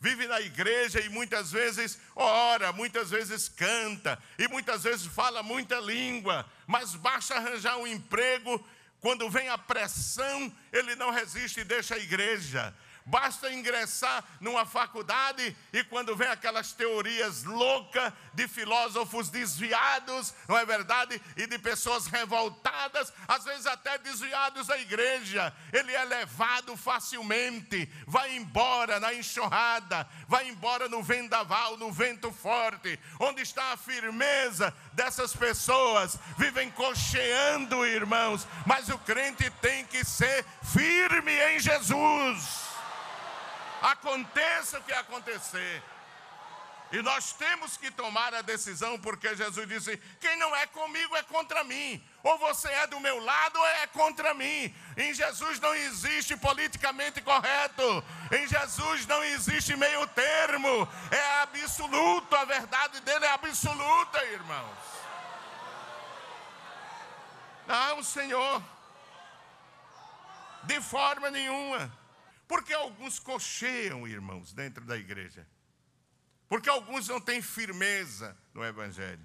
[0.00, 5.78] vive na igreja e muitas vezes ora, muitas vezes canta e muitas vezes fala muita
[5.78, 8.64] língua, mas basta arranjar um emprego,
[9.00, 12.74] quando vem a pressão, ele não resiste e deixa a igreja.
[13.06, 20.64] Basta ingressar numa faculdade e quando vem aquelas teorias loucas de filósofos desviados, não é
[20.64, 21.20] verdade?
[21.36, 28.36] E de pessoas revoltadas, às vezes até desviados da igreja, ele é levado facilmente, vai
[28.36, 32.98] embora na enxurrada, vai embora no vendaval, no vento forte.
[33.18, 36.18] Onde está a firmeza dessas pessoas?
[36.38, 42.69] Vivem cocheando, irmãos, mas o crente tem que ser firme em Jesus
[43.80, 45.82] aconteça o que acontecer.
[46.92, 51.22] E nós temos que tomar a decisão, porque Jesus disse: quem não é comigo é
[51.22, 52.04] contra mim.
[52.22, 54.74] Ou você é do meu lado ou é contra mim.
[54.96, 58.04] Em Jesus não existe politicamente correto.
[58.32, 60.88] Em Jesus não existe meio termo.
[61.12, 62.34] É absoluto.
[62.34, 64.78] A verdade dele é absoluta, irmãos.
[67.68, 68.60] Não, Senhor.
[70.64, 71.99] De forma nenhuma.
[72.50, 75.46] Porque alguns cocheiam, irmãos, dentro da igreja.
[76.48, 79.24] Porque alguns não têm firmeza no Evangelho.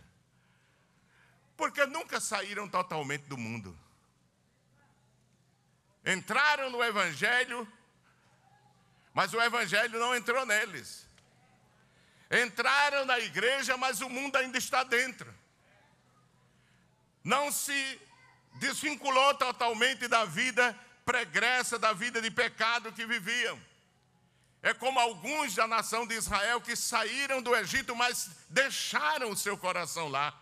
[1.58, 3.76] Porque nunca saíram totalmente do mundo.
[6.06, 7.68] Entraram no Evangelho,
[9.12, 11.10] mas o Evangelho não entrou neles.
[12.30, 15.34] Entraram na igreja, mas o mundo ainda está dentro.
[17.24, 18.00] Não se
[18.60, 23.58] desvinculou totalmente da vida pregressa da vida de pecado que viviam.
[24.62, 29.56] É como alguns da nação de Israel que saíram do Egito, mas deixaram o seu
[29.56, 30.34] coração lá.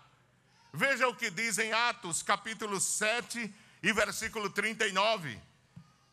[0.72, 5.38] Veja o que diz em Atos, capítulo 7 e versículo 39.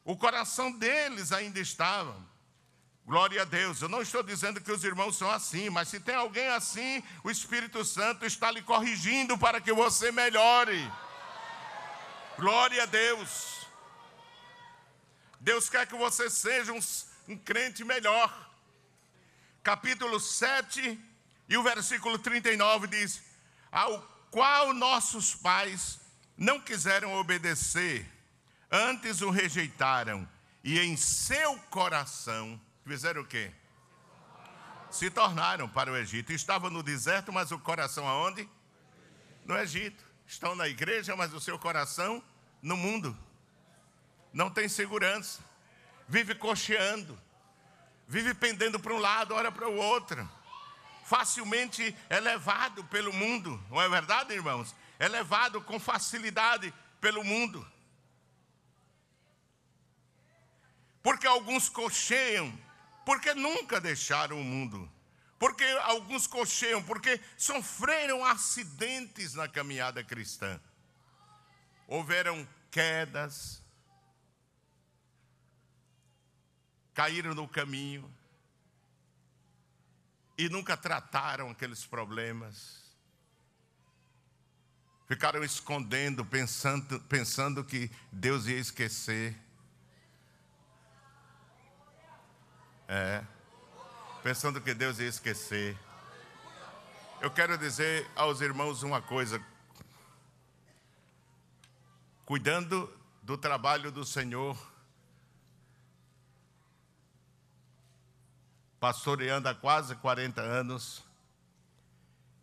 [0.04, 2.16] O coração deles ainda estava.
[3.06, 3.80] Glória a Deus.
[3.80, 7.30] Eu não estou dizendo que os irmãos são assim, mas se tem alguém assim, o
[7.30, 10.92] Espírito Santo está lhe corrigindo para que você melhore.
[12.36, 13.59] Glória a Deus.
[15.40, 16.80] Deus quer que você seja um,
[17.26, 18.50] um crente melhor.
[19.62, 21.00] Capítulo 7
[21.48, 23.22] e o versículo 39 diz:
[23.72, 25.98] Ao qual nossos pais
[26.36, 28.06] não quiseram obedecer,
[28.70, 30.28] antes o rejeitaram,
[30.62, 33.50] e em seu coração fizeram o quê?
[34.90, 36.32] Se tornaram para o Egito.
[36.32, 38.46] Estavam no deserto, mas o coração aonde?
[39.46, 40.04] No Egito.
[40.26, 42.22] Estão na igreja, mas o seu coração
[42.60, 43.16] no mundo
[44.32, 45.40] não tem segurança,
[46.08, 47.18] vive cocheando,
[48.06, 50.28] vive pendendo para um lado, ora para o outro,
[51.04, 54.74] facilmente é levado pelo mundo, não é verdade, irmãos?
[54.98, 57.66] É levado com facilidade pelo mundo.
[61.02, 62.56] Porque alguns cocheiam,
[63.04, 64.90] porque nunca deixaram o mundo.
[65.38, 70.60] Porque alguns cocheiam, porque sofreram acidentes na caminhada cristã.
[71.88, 73.59] Houveram quedas,
[77.00, 78.14] caíram no caminho
[80.36, 82.94] e nunca trataram aqueles problemas.
[85.08, 89.34] Ficaram escondendo, pensando, pensando que Deus ia esquecer.
[92.86, 93.24] É.
[94.22, 95.78] Pensando que Deus ia esquecer.
[97.22, 99.42] Eu quero dizer aos irmãos uma coisa.
[102.26, 104.69] Cuidando do trabalho do Senhor,
[108.80, 111.04] pastoreando há quase 40 anos,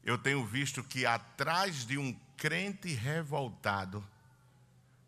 [0.04, 4.08] eu tenho visto que atrás de um crente revoltado,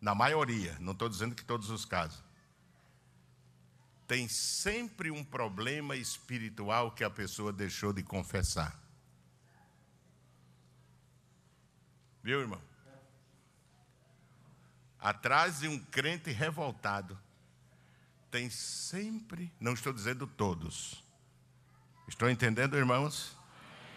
[0.00, 2.22] na maioria, não estou dizendo que todos os casos,
[4.08, 8.76] tem sempre um problema espiritual que a pessoa deixou de confessar.
[12.22, 12.60] Viu, irmão?
[14.98, 17.16] Atrás de um crente revoltado,
[18.30, 21.02] tem sempre, não estou dizendo todos,
[22.10, 23.38] Estou entendendo, irmãos?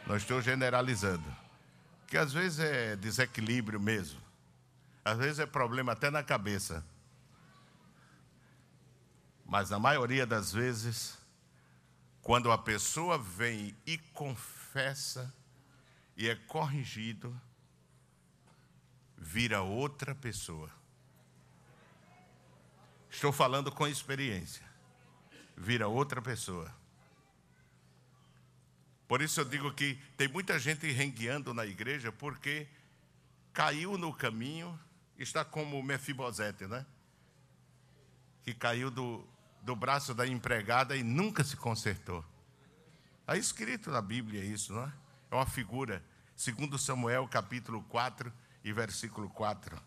[0.06, 1.26] Não estou generalizando.
[2.08, 4.22] Que às vezes é desequilíbrio mesmo.
[5.04, 6.86] Às vezes é problema até na cabeça.
[9.44, 11.18] Mas na maioria das vezes,
[12.22, 15.34] quando a pessoa vem e confessa
[16.16, 17.36] e é corrigido,
[19.18, 20.70] vira outra pessoa.
[23.10, 24.64] Estou falando com experiência.
[25.58, 26.83] Vira outra pessoa.
[29.14, 32.68] Por isso eu digo que tem muita gente rengueando na igreja porque
[33.54, 34.80] caiu no caminho,
[35.20, 36.84] está como Mefibosete, né?
[38.42, 39.24] Que caiu do,
[39.62, 42.26] do braço da empregada e nunca se consertou.
[43.20, 44.94] Está escrito na Bíblia isso, não é?
[45.30, 46.04] É uma figura.
[46.36, 48.34] Segundo Samuel, capítulo 4
[48.64, 49.80] e versículo 4.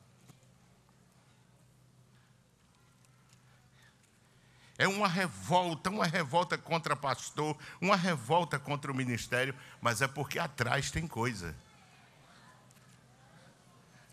[4.78, 10.38] É uma revolta, uma revolta contra pastor, uma revolta contra o ministério, mas é porque
[10.38, 11.56] atrás tem coisa.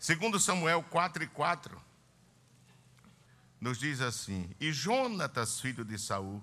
[0.00, 1.80] Segundo Samuel 4 e 4,
[3.60, 6.42] nos diz assim: E Jonatas, filho de Saul,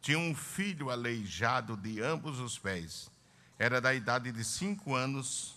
[0.00, 3.10] tinha um filho aleijado de ambos os pés.
[3.58, 5.54] Era da idade de cinco anos,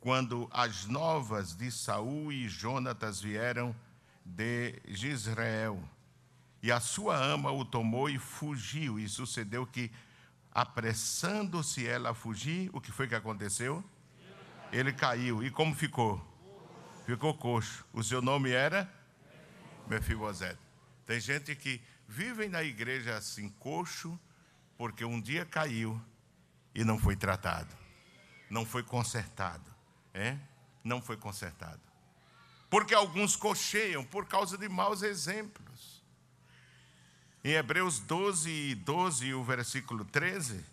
[0.00, 3.74] quando as novas de Saul e Jonatas vieram
[4.24, 5.82] de Israel.
[6.62, 8.98] E a sua ama o tomou e fugiu.
[8.98, 9.90] E sucedeu que,
[10.52, 13.84] apressando-se ela a fugir, o que foi que aconteceu?
[14.72, 15.42] Ele caiu.
[15.42, 16.20] E como ficou?
[17.04, 17.84] Ficou coxo.
[17.92, 18.92] O seu nome era?
[19.86, 20.58] Mefibosete.
[21.06, 24.18] Tem gente que vive na igreja assim, coxo,
[24.76, 26.00] porque um dia caiu
[26.74, 27.74] e não foi tratado,
[28.50, 29.74] não foi consertado,
[30.12, 30.36] é?
[30.84, 31.80] Não foi consertado.
[32.68, 35.95] Porque alguns cocheiam por causa de maus exemplos.
[37.46, 40.64] Em Hebreus 12, 12, o versículo 13,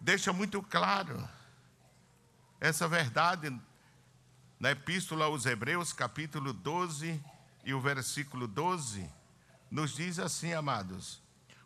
[0.00, 1.28] deixa muito claro
[2.58, 3.54] essa verdade
[4.58, 7.22] na Epístola aos Hebreus, capítulo 12
[7.62, 9.06] e o versículo 12,
[9.70, 11.20] nos diz assim, amados: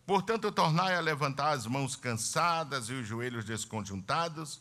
[0.04, 4.60] Portanto, tornai a levantar as mãos cansadas e os joelhos desconjuntados,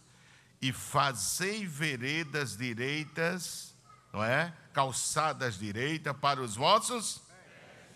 [0.61, 3.73] e fazei veredas direitas,
[4.13, 4.53] não é?
[4.73, 7.23] Calçadas direitas para os vossos,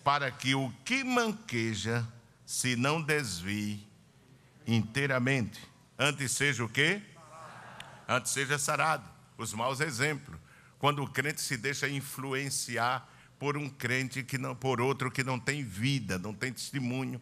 [0.08, 2.02] para que o que manqueja
[2.46, 3.86] se não desvie
[4.66, 5.60] inteiramente.
[5.98, 7.02] Antes seja o quê?
[8.08, 9.06] Antes seja sarado
[9.36, 10.40] os maus exemplos.
[10.78, 13.06] Quando o crente se deixa influenciar
[13.38, 17.20] por um crente que não, por outro que não tem vida, não tem testemunho.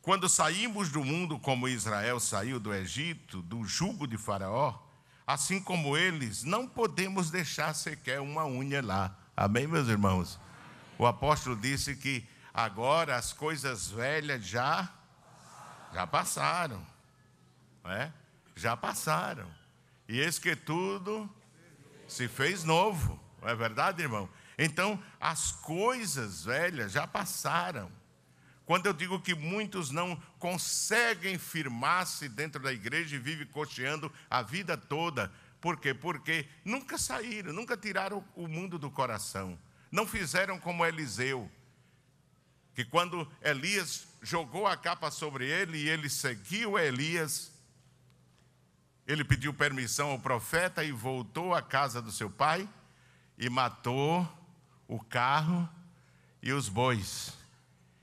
[0.00, 4.78] Quando saímos do mundo como Israel saiu do Egito, do jugo de Faraó,
[5.32, 9.16] assim como eles, não podemos deixar sequer uma unha lá.
[9.36, 10.38] Amém, meus irmãos?
[10.98, 14.92] O apóstolo disse que agora as coisas velhas já
[15.92, 16.86] já passaram,
[17.82, 18.12] não é?
[18.54, 19.48] já passaram.
[20.08, 21.28] E eis que tudo
[22.06, 23.18] se fez novo.
[23.40, 24.28] Não é verdade, irmão?
[24.58, 27.90] Então, as coisas velhas já passaram.
[28.70, 34.42] Quando eu digo que muitos não conseguem firmar-se dentro da igreja e vivem cocheando a
[34.42, 35.28] vida toda,
[35.60, 35.92] por quê?
[35.92, 39.58] Porque nunca saíram, nunca tiraram o mundo do coração.
[39.90, 41.50] Não fizeram como Eliseu,
[42.72, 47.50] que quando Elias jogou a capa sobre ele e ele seguiu Elias,
[49.04, 52.68] ele pediu permissão ao profeta e voltou à casa do seu pai
[53.36, 54.32] e matou
[54.86, 55.68] o carro
[56.40, 57.39] e os bois.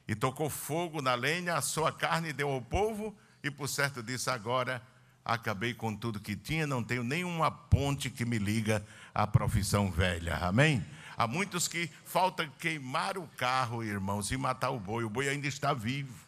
[0.08, 4.02] E tocou fogo na lenha, assou a carne e deu ao povo, e por certo
[4.02, 4.82] disse: Agora
[5.26, 10.38] acabei com tudo que tinha, não tenho nenhuma ponte que me liga à profissão velha.
[10.38, 10.86] Amém?
[11.18, 15.04] Há muitos que falta queimar o carro, irmãos, e matar o boi.
[15.04, 16.26] O boi ainda está vivo.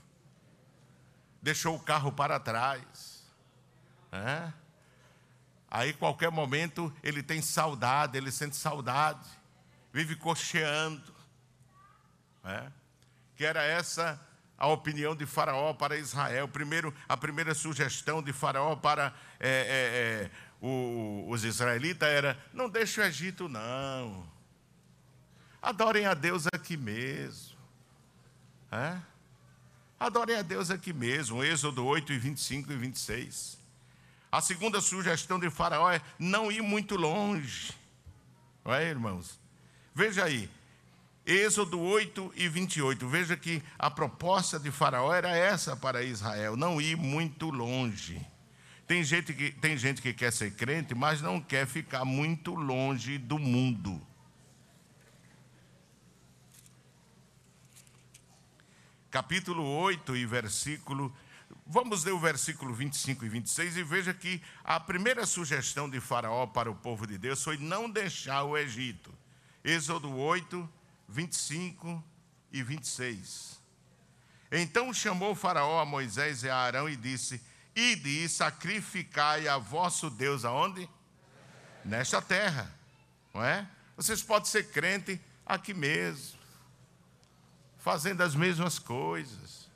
[1.42, 3.24] Deixou o carro para trás.
[4.12, 4.52] É?
[5.70, 9.30] Aí, qualquer momento, ele tem saudade, ele sente saudade,
[9.94, 11.14] vive cocheando.
[12.44, 12.79] É?
[13.40, 14.20] Que era essa
[14.58, 16.46] a opinião de Faraó para Israel.
[16.50, 20.32] Primeiro, a primeira sugestão de Faraó para é, é, é,
[20.62, 24.30] o, os israelitas era: não deixe o Egito, não.
[25.62, 27.58] Adorem a Deus aqui mesmo.
[28.70, 28.98] É?
[29.98, 31.42] Adorem a Deus aqui mesmo.
[31.42, 33.58] Êxodo 8, 25 e 26.
[34.30, 37.72] A segunda sugestão de Faraó é não ir muito longe.
[38.66, 39.40] Não é, irmãos?
[39.96, 40.50] Veja aí,
[41.26, 43.08] Êxodo 8 e 28.
[43.08, 48.20] Veja que a proposta de Faraó era essa para Israel: não ir muito longe.
[48.88, 53.18] Tem gente que, tem gente que quer ser crente, mas não quer ficar muito longe
[53.18, 54.02] do mundo.
[59.12, 61.14] Capítulo 8 e versículo
[61.72, 66.48] Vamos ler o versículo 25 e 26 e veja que a primeira sugestão de Faraó
[66.48, 69.14] para o povo de Deus foi não deixar o Egito.
[69.64, 70.68] Êxodo 8,
[71.10, 72.04] 25
[72.52, 73.60] e 26.
[74.52, 77.42] Então chamou Faraó a Moisés e a Arão e disse:
[77.76, 80.90] Ide e sacrificai a vosso Deus aonde?
[81.84, 82.72] Nesta terra,
[83.34, 83.68] não é?
[83.96, 86.40] Vocês podem ser crente aqui mesmo,
[87.78, 89.70] fazendo as mesmas coisas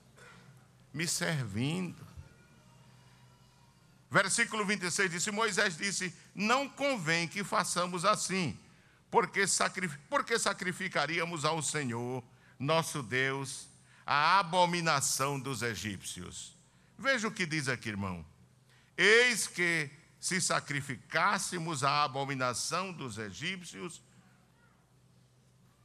[0.93, 2.05] me servindo.
[4.11, 8.57] Versículo 26 disse: Moisés disse: Não convém que façamos assim,
[9.13, 12.23] porque, sacrif porque sacrificaríamos ao Senhor,
[12.57, 13.67] nosso Deus,
[14.03, 16.57] a abominação dos egípcios.
[16.97, 18.25] Veja o que diz aqui, irmão.
[18.97, 19.87] Eis que
[20.19, 24.01] se sacrificássemos a abominação dos egípcios,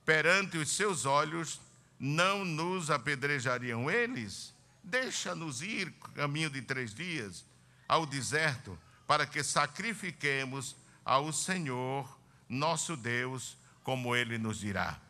[0.07, 1.61] perante os seus olhos,
[1.99, 4.55] não nos apedrejariam eles?
[4.83, 7.45] Deixa-nos ir, caminho de três dias,
[7.87, 10.75] ao deserto, para que sacrifiquemos
[11.05, 12.18] ao Senhor,
[12.49, 15.01] nosso Deus, como ele nos dirá.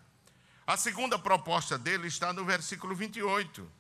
[0.67, 3.71] A segunda proposta dele está no versículo 28.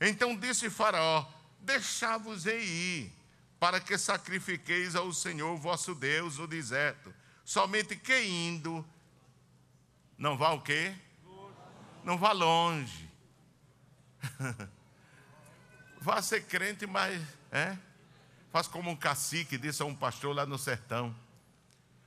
[0.00, 1.26] Então disse Faraó:
[1.60, 3.12] Deixá-vos ir,
[3.60, 7.14] para que sacrifiqueis ao Senhor vosso Deus no deserto.
[7.44, 8.84] Somente que indo,
[10.18, 10.94] não vá o quê?
[12.04, 13.08] Não vá longe.
[16.00, 17.76] vá ser crente, mas é?
[18.52, 21.14] faz como um cacique disse a um pastor lá no sertão.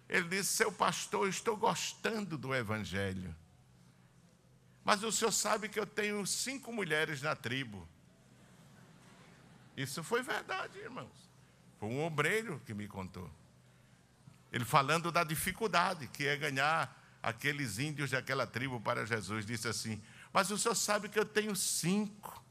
[0.07, 3.35] Ele disse: Seu pastor, estou gostando do evangelho.
[4.83, 7.87] Mas o senhor sabe que eu tenho cinco mulheres na tribo.
[9.75, 11.29] Isso foi verdade, irmãos.
[11.79, 13.29] Foi um obreiro que me contou.
[14.51, 19.45] Ele falando da dificuldade que é ganhar aqueles índios daquela tribo para Jesus.
[19.45, 20.01] Disse assim:
[20.31, 22.43] Mas o senhor sabe que eu tenho cinco.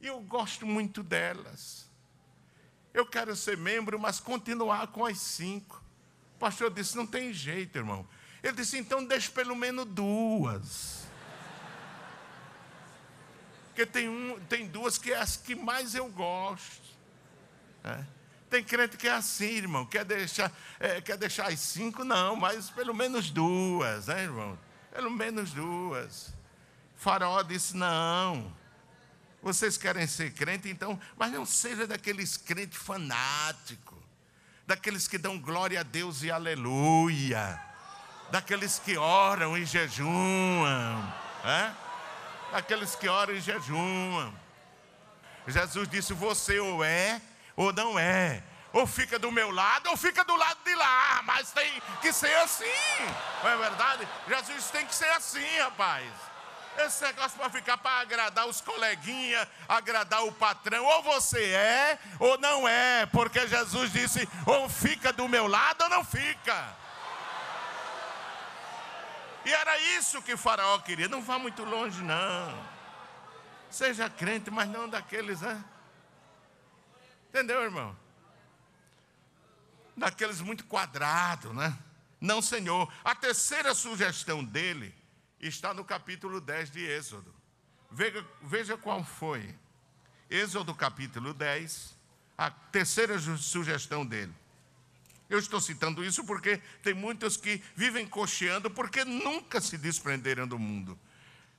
[0.00, 1.88] E eu gosto muito delas.
[2.94, 5.82] Eu quero ser membro, mas continuar com as cinco.
[6.36, 8.06] O pastor disse: Não tem jeito, irmão.
[8.44, 11.02] Ele disse: então deixe pelo menos duas.
[13.68, 16.84] Porque tem, um, tem duas que é as que mais eu gosto.
[17.82, 18.04] É.
[18.50, 22.70] Tem crente que é assim, irmão, quer deixar, é, quer deixar as cinco, não, mas
[22.70, 24.58] pelo menos duas, né, irmão?
[24.92, 26.34] Pelo menos duas.
[26.94, 28.54] faraó disse: não.
[29.44, 34.02] Vocês querem ser crente, então, mas não seja daqueles crentes fanáticos,
[34.66, 37.72] daqueles que dão glória a Deus e aleluia
[38.30, 41.14] daqueles que oram e jejuam,
[41.44, 41.72] é?
[42.52, 44.34] daqueles que oram e jejuam.
[45.46, 47.20] Jesus disse: Você ou é
[47.54, 48.42] ou não é,
[48.72, 52.34] ou fica do meu lado ou fica do lado de lá, mas tem que ser
[52.38, 52.64] assim,
[53.42, 54.08] não é verdade?
[54.28, 56.10] Jesus tem que ser assim, rapaz.
[56.78, 62.36] Esse negócio para ficar para agradar os coleguinhas, agradar o patrão, ou você é ou
[62.38, 66.76] não é, porque Jesus disse: ou fica do meu lado ou não fica.
[69.44, 71.06] E era isso que Faraó queria.
[71.06, 72.74] Não vá muito longe, não.
[73.70, 75.62] Seja crente, mas não daqueles, né?
[77.28, 77.96] Entendeu, irmão?
[79.96, 81.76] Daqueles muito quadrados, né?
[82.20, 82.90] Não, Senhor.
[83.04, 84.94] A terceira sugestão dele
[85.48, 87.34] está no capítulo 10 de Êxodo.
[87.90, 89.54] Veja, veja qual foi.
[90.30, 91.96] Êxodo capítulo 10,
[92.36, 94.34] a terceira sugestão dele.
[95.28, 100.58] Eu estou citando isso porque tem muitos que vivem cocheando porque nunca se desprenderam do
[100.58, 100.98] mundo.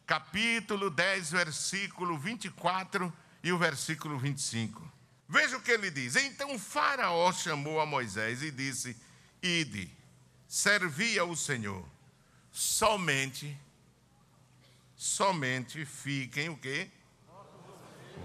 [0.05, 3.11] Capítulo 10, versículo 24
[3.43, 4.91] e o versículo 25.
[5.27, 6.15] Veja o que ele diz.
[6.15, 8.95] Então Faraó chamou a Moisés e disse:
[9.41, 9.91] Ide,
[10.47, 11.85] servi ao Senhor.
[12.51, 13.57] Somente,
[14.95, 16.89] somente fiquem o quê?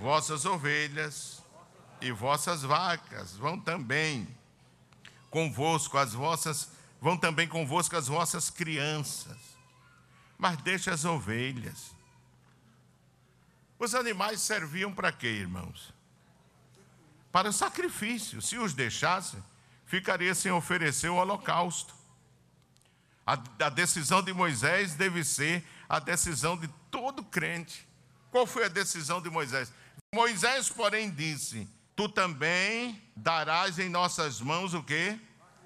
[0.00, 1.42] Vossas ovelhas
[2.00, 4.26] e vossas vacas vão também
[5.30, 9.36] convosco as vossas, vão também convosco as vossas crianças.
[10.38, 11.94] Mas deixa as ovelhas.
[13.78, 15.92] Os animais serviam para quê, irmãos?
[17.32, 18.42] Para sacrifício.
[18.42, 19.42] Se os deixassem,
[19.86, 21.94] ficaria sem oferecer o holocausto.
[23.26, 27.86] A, a decisão de Moisés deve ser a decisão de todo crente.
[28.30, 29.72] Qual foi a decisão de Moisés?
[30.14, 35.18] Moisés, porém, disse: Tu também darás em nossas mãos o quê?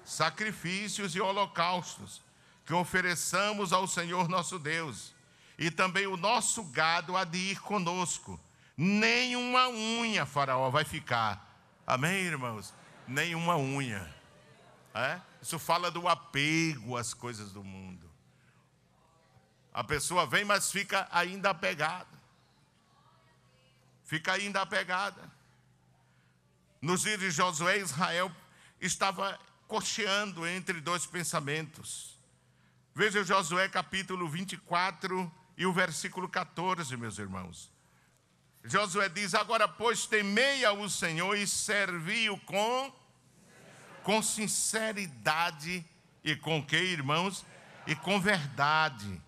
[0.03, 2.21] Sacrifícios e holocaustos
[2.65, 5.13] que ofereçamos ao Senhor nosso Deus.
[5.57, 8.39] E também o nosso gado há de ir conosco.
[8.75, 11.55] Nenhuma unha, Faraó, vai ficar.
[11.87, 12.73] Amém, irmãos?
[13.07, 14.13] Nenhuma unha.
[14.95, 15.19] É?
[15.41, 18.09] Isso fala do apego às coisas do mundo.
[19.73, 22.07] A pessoa vem, mas fica ainda apegada.
[24.05, 25.29] Fica ainda apegada.
[26.81, 28.31] Nos dias de Josué, Israel
[28.79, 29.37] estava
[29.67, 32.17] cocheando entre dois pensamentos.
[32.93, 37.69] Veja Josué capítulo 24 e o versículo 14, meus irmãos.
[38.63, 43.04] Josué diz: Agora, pois, temei ao Senhor e servi-o com,
[44.05, 45.83] com sinceridade
[46.23, 47.43] e com que, irmãos?
[47.87, 49.19] E com verdade.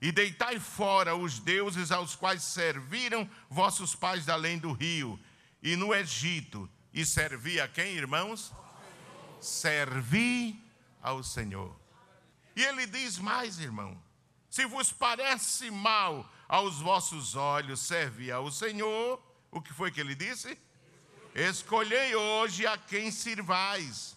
[0.00, 5.18] E deitai fora os deuses aos quais serviram vossos pais além do rio
[5.62, 8.52] e no Egito, e servi a quem, irmãos?
[9.40, 10.62] Servi
[11.02, 11.74] ao Senhor.
[12.54, 13.98] E ele diz mais, irmão:
[14.50, 19.18] se vos parece mal aos vossos olhos servir ao Senhor,
[19.50, 20.58] o que foi que ele disse?
[21.34, 24.15] Escolhei hoje a quem sirvais.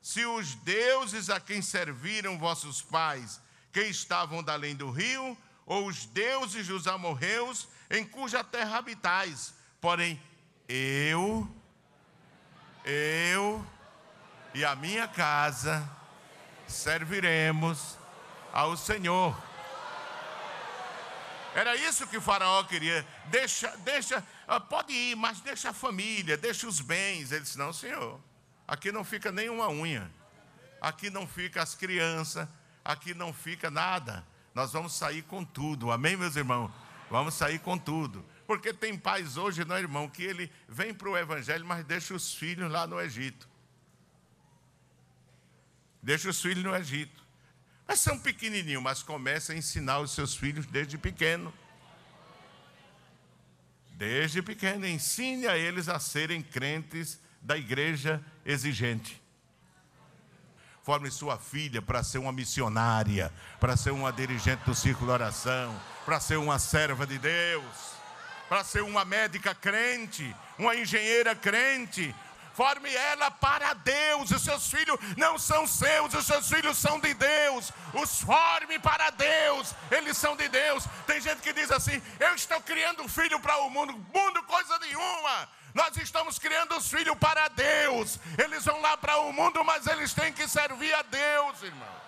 [0.00, 3.40] Se os deuses a quem serviram vossos pais
[3.72, 5.36] que estavam da além do rio,
[5.66, 9.54] ou os deuses dos amorreus, em cuja terra habitais.
[9.80, 10.20] Porém,
[10.68, 11.48] eu,
[12.84, 13.64] eu
[14.54, 15.88] e a minha casa
[16.66, 17.96] serviremos
[18.52, 19.36] ao Senhor.
[21.54, 23.06] Era isso que faraó queria.
[23.26, 27.32] Deixa, deixa, ah, pode ir, mas deixa a família, deixa os bens.
[27.32, 28.20] Ele disse: Não, senhor,
[28.70, 30.08] aqui não fica nenhuma unha,
[30.80, 32.48] aqui não fica as crianças,
[32.84, 34.24] aqui não fica nada.
[34.54, 36.70] Nós vamos sair com tudo, amém, meus irmãos?
[37.10, 38.24] Vamos sair com tudo.
[38.46, 42.14] Porque tem pais hoje, não, é, irmão, que ele vem para o evangelho, mas deixa
[42.14, 43.48] os filhos lá no Egito.
[46.00, 47.24] Deixa os filhos no Egito.
[47.88, 51.52] Mas são pequenininhos, mas começa a ensinar os seus filhos desde pequeno.
[53.90, 59.20] Desde pequeno, ensine a eles a serem crentes da igreja exigente.
[60.82, 65.78] Forme sua filha para ser uma missionária, para ser uma dirigente do círculo de oração,
[66.04, 67.94] para ser uma serva de Deus,
[68.48, 72.14] para ser uma médica crente, uma engenheira crente,
[72.60, 74.30] Forme ela para Deus.
[74.30, 77.72] Os seus filhos não são seus, os seus filhos são de Deus.
[77.94, 80.84] Os forme para Deus, eles são de Deus.
[81.06, 83.92] Tem gente que diz assim: Eu estou criando um filho para o mundo.
[83.92, 85.48] Mundo, coisa nenhuma.
[85.74, 88.18] Nós estamos criando os filhos para Deus.
[88.38, 92.00] Eles vão lá para o mundo, mas eles têm que servir a Deus, irmão.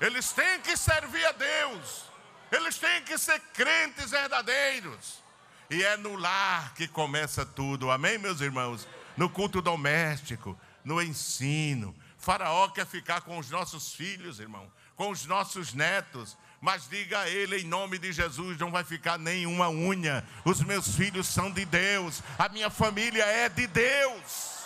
[0.00, 2.04] Eles têm que servir a Deus.
[2.50, 5.22] Eles têm que ser crentes verdadeiros.
[5.70, 8.88] E é no lar que começa tudo, amém, meus irmãos?
[9.16, 11.94] No culto doméstico, no ensino.
[12.16, 16.38] Faraó quer ficar com os nossos filhos, irmão, com os nossos netos.
[16.60, 20.26] Mas diga a ele, em nome de Jesus, não vai ficar nenhuma unha.
[20.44, 24.58] Os meus filhos são de Deus, a minha família é de Deus.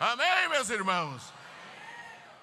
[0.00, 1.22] Amém, meus irmãos?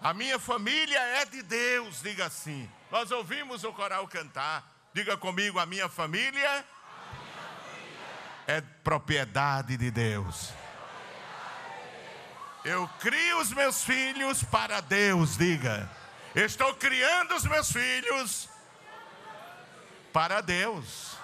[0.01, 2.70] A minha família é de Deus, diga assim.
[2.91, 4.64] Nós ouvimos o coral cantar.
[4.93, 6.66] Diga comigo, a minha família
[8.45, 10.53] é propriedade de Deus.
[12.64, 15.89] Eu crio os meus filhos para Deus, diga.
[16.36, 18.50] Estou criando os meus filhos
[20.12, 21.16] para Deus.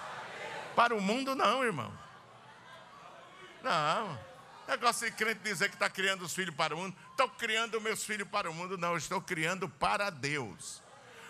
[0.74, 1.92] Para o mundo, não, irmão.
[3.62, 4.18] Não.
[4.66, 6.96] Negócio de crente dizer que está criando os filhos para o mundo.
[7.10, 8.96] Estou criando meus filhos para o mundo, não.
[8.96, 10.82] Estou criando para Deus.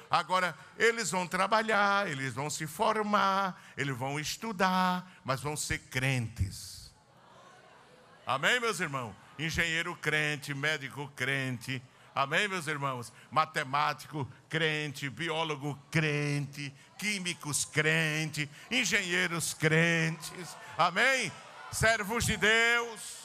[0.08, 6.92] Agora, eles vão trabalhar, eles vão se formar, eles vão estudar, mas vão ser crentes.
[8.24, 9.12] Amém, meus irmãos?
[9.38, 11.82] Engenheiro crente, médico crente.
[12.14, 13.12] Amém, meus irmãos?
[13.30, 20.56] Matemático crente, biólogo crente, químicos crente, engenheiros crentes.
[20.76, 21.32] Amém?
[21.70, 23.22] Servos de Deus.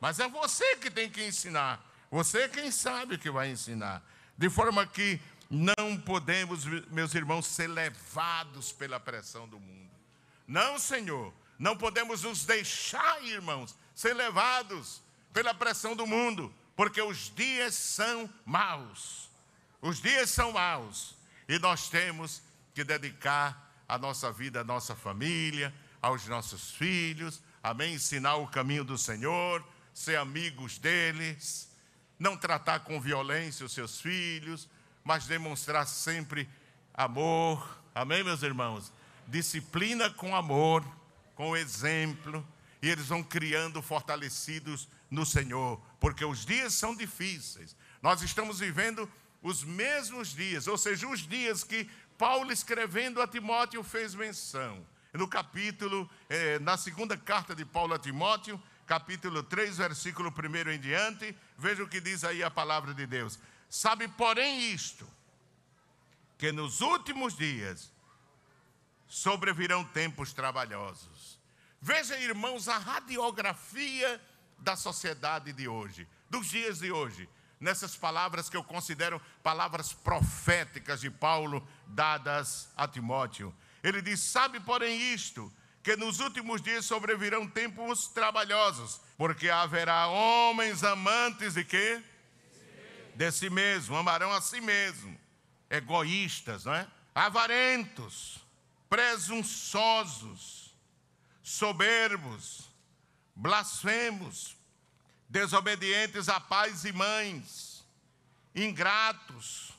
[0.00, 1.84] Mas é você que tem que ensinar.
[2.10, 4.02] Você quem sabe que vai ensinar.
[4.36, 9.90] De forma que não podemos, meus irmãos, ser levados pela pressão do mundo.
[10.46, 15.02] Não, Senhor, não podemos nos deixar, irmãos, ser levados
[15.32, 19.28] pela pressão do mundo, porque os dias são maus.
[19.80, 21.14] Os dias são maus
[21.48, 22.42] e nós temos
[22.74, 27.94] que dedicar a nossa vida à nossa família, aos nossos filhos, amém?
[27.94, 31.70] Ensinar o caminho do Senhor, ser amigos deles
[32.20, 34.68] não tratar com violência os seus filhos,
[35.02, 36.46] mas demonstrar sempre
[36.92, 37.80] amor.
[37.94, 38.92] Amém, meus irmãos?
[39.26, 40.84] Disciplina com amor,
[41.34, 42.46] com exemplo,
[42.82, 47.76] e eles vão criando fortalecidos no Senhor, porque os dias são difíceis.
[48.00, 49.10] Nós estamos vivendo
[49.42, 54.86] os mesmos dias, ou seja, os dias que Paulo escrevendo a Timóteo fez menção.
[55.12, 60.78] No capítulo, eh, na segunda carta de Paulo a Timóteo, capítulo 3, versículo 1 em
[60.78, 63.38] diante, veja o que diz aí a palavra de Deus.
[63.68, 65.08] Sabe, porém, isto,
[66.38, 67.92] que nos últimos dias
[69.08, 71.38] sobrevirão tempos trabalhosos.
[71.80, 74.20] Veja, irmãos, a radiografia
[74.60, 81.00] da sociedade de hoje, dos dias de hoje, nessas palavras que eu considero palavras proféticas
[81.00, 83.54] de Paulo dadas a Timóteo.
[83.82, 85.52] Ele diz: Sabe, porém, isto,
[85.82, 92.02] que nos últimos dias sobrevirão tempos trabalhosos, porque haverá homens amantes de quê?
[93.14, 95.18] De si mesmo, amarão a si mesmo,
[95.68, 96.86] egoístas, não é?
[97.14, 98.38] Avarentos,
[98.88, 100.74] presunçosos,
[101.42, 102.69] soberbos,
[103.40, 104.56] blasfemos,
[105.26, 107.82] desobedientes a pais e mães,
[108.54, 109.72] ingratos,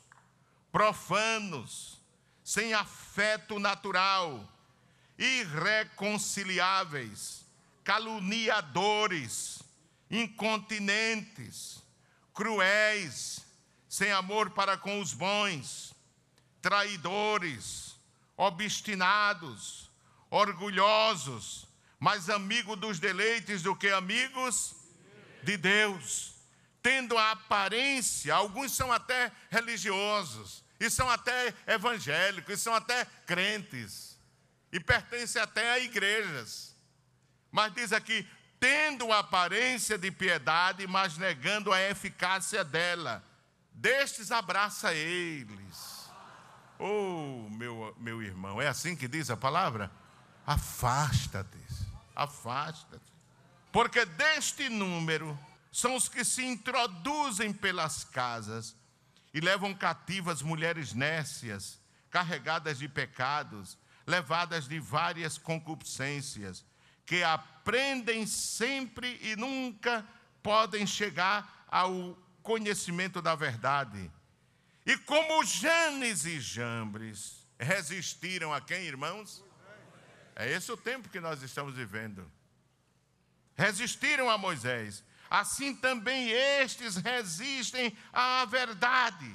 [0.72, 2.02] profanos,
[2.44, 4.52] sem afeto natural
[5.16, 7.46] irreconciliáveis,
[7.84, 9.62] caluniadores,
[10.10, 11.84] incontinentes,
[12.34, 13.46] cruéis,
[13.88, 15.94] sem amor para com os bons,
[16.64, 17.96] traidores,
[18.36, 19.92] obstinados,
[20.32, 21.70] orgulhosos,
[22.02, 24.76] mais amigos dos deleites do que amigos
[25.44, 26.34] de Deus,
[26.82, 34.18] tendo a aparência, alguns são até religiosos, e são até evangélicos, e são até crentes,
[34.72, 36.76] e pertencem até a igrejas.
[37.52, 38.28] Mas diz aqui,
[38.60, 43.24] tendo a aparência de piedade, mas negando a eficácia dela.
[43.72, 46.10] Destes abraça eles.
[46.80, 49.92] Oh, meu, meu irmão, é assim que diz a palavra?
[50.48, 51.61] Afasta-te,
[52.16, 53.12] afasta-te.
[53.72, 55.38] Porque deste número
[55.72, 58.76] são os que se introduzem pelas casas
[59.34, 66.66] e levam cativas mulheres nécias, carregadas de pecados, levadas de várias concupiscências,
[67.06, 70.06] que aprendem sempre e nunca
[70.44, 74.12] podem chegar ao conhecimento da verdade.
[74.86, 79.44] E como Janes e Jambres resistiram a quem, irmãos?
[80.42, 82.30] É esse o tempo que nós estamos vivendo.
[83.56, 89.34] Resistiram a Moisés assim também estes resistem à verdade,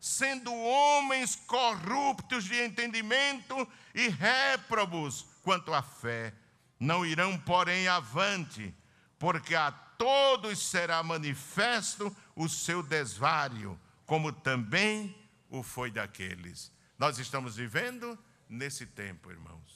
[0.00, 3.56] sendo homens corruptos de entendimento
[3.94, 6.34] e réprobos quanto à fé.
[6.80, 8.74] Não irão, porém, avante,
[9.20, 15.16] porque a todos será manifesto o seu desvário, como também
[15.48, 16.72] o foi daqueles.
[16.98, 19.75] Nós estamos vivendo nesse tempo, irmãos.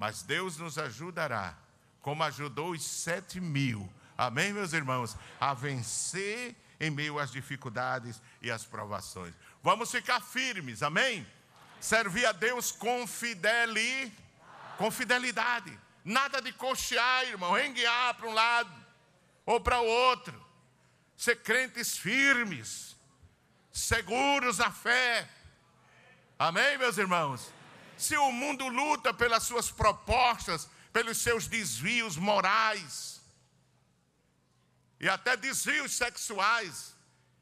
[0.00, 1.56] Mas Deus nos ajudará,
[2.02, 3.88] como ajudou os sete mil
[4.20, 5.16] Amém, meus irmãos?
[5.40, 9.32] A vencer em meio às dificuldades e às provações.
[9.62, 11.26] Vamos ficar firmes, amém?
[11.80, 14.12] Servir a Deus com fideli,
[14.76, 15.72] com fidelidade.
[16.04, 18.70] Nada de cochear, irmão, renguear para um lado
[19.46, 20.38] ou para o outro.
[21.16, 22.94] Ser crentes firmes,
[23.72, 25.26] seguros na fé.
[26.38, 27.50] Amém, meus irmãos?
[28.00, 33.20] Se o mundo luta pelas suas propostas, pelos seus desvios morais,
[35.00, 36.94] e até desvios sexuais.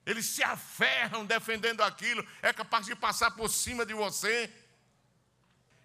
[0.07, 4.51] Eles se aferram defendendo aquilo, é capaz de passar por cima de você.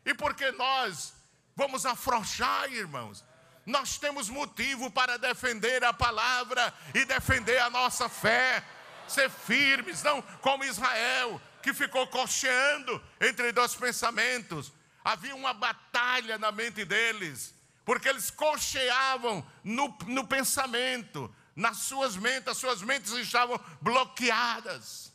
[0.05, 1.13] E porque nós
[1.55, 3.26] vamos afrouxar, irmãos?
[3.65, 8.63] Nós temos motivo para defender a palavra e defender a nossa fé,
[9.07, 14.72] ser firmes, não como Israel, que ficou cocheando entre dois pensamentos.
[15.03, 17.55] Havia uma batalha na mente deles,
[17.86, 25.11] porque eles cocheavam no, no pensamento, nas suas mentes, as suas mentes estavam bloqueadas.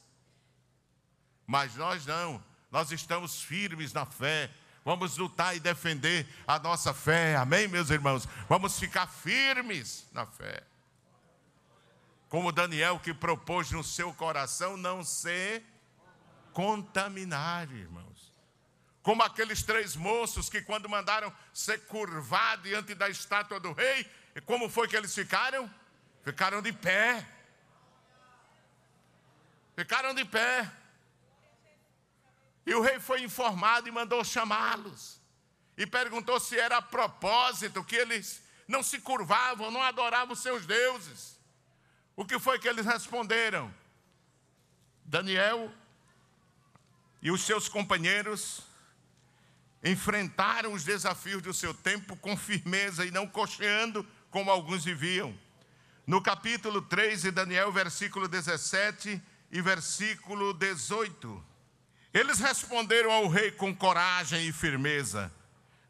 [1.46, 4.50] Mas nós não, nós estamos firmes na fé.
[4.84, 8.26] Vamos lutar e defender a nossa fé, amém, meus irmãos?
[8.48, 10.62] Vamos ficar firmes na fé.
[12.28, 15.62] Como Daniel que propôs no seu coração não ser
[16.58, 18.34] contaminar, irmãos.
[19.00, 24.04] Como aqueles três moços que, quando mandaram ser curvar diante da estátua do rei,
[24.44, 25.72] como foi que eles ficaram?
[26.24, 27.24] Ficaram de pé.
[29.76, 30.68] Ficaram de pé.
[32.66, 35.22] E o rei foi informado e mandou chamá-los.
[35.76, 41.40] E perguntou se era a propósito que eles não se curvavam, não adoravam seus deuses.
[42.16, 43.72] O que foi que eles responderam?
[45.04, 45.72] Daniel
[47.22, 48.62] e os seus companheiros
[49.82, 55.36] enfrentaram os desafios do seu tempo com firmeza e não cocheando como alguns viviam
[56.08, 59.20] no capítulo 3 de Daniel, versículo 17
[59.52, 61.44] e versículo 18.
[62.14, 65.30] Eles responderam ao rei com coragem e firmeza.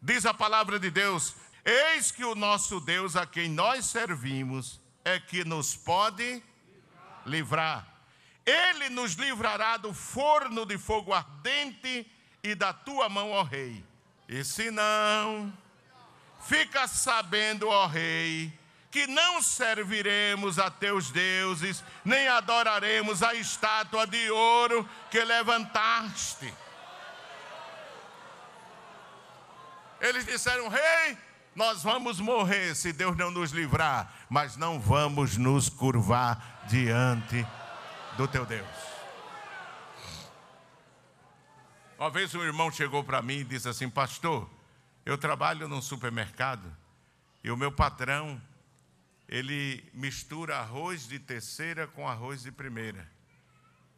[0.03, 5.21] Diz a palavra de Deus: Eis que o nosso Deus, a quem nós servimos, é
[5.21, 6.43] que nos pode
[7.25, 7.87] livrar.
[8.49, 12.11] Ele nos livrará do forno de fogo ardente
[12.43, 13.85] e da tua mão, ó rei.
[14.27, 15.53] E se não,
[16.47, 18.51] fica sabendo, ó rei,
[18.91, 26.51] que não serviremos a teus deuses, nem adoraremos a estátua de ouro que levantaste.
[30.01, 31.19] Eles disseram: Rei,
[31.55, 37.47] nós vamos morrer se Deus não nos livrar, mas não vamos nos curvar diante
[38.19, 38.67] do teu Deus.
[41.97, 44.51] Uma vez um irmão chegou para mim e disse assim: Pastor,
[45.07, 46.77] eu trabalho num supermercado
[47.45, 48.43] e o meu patrão
[49.29, 53.09] ele mistura arroz de terceira com arroz de primeira.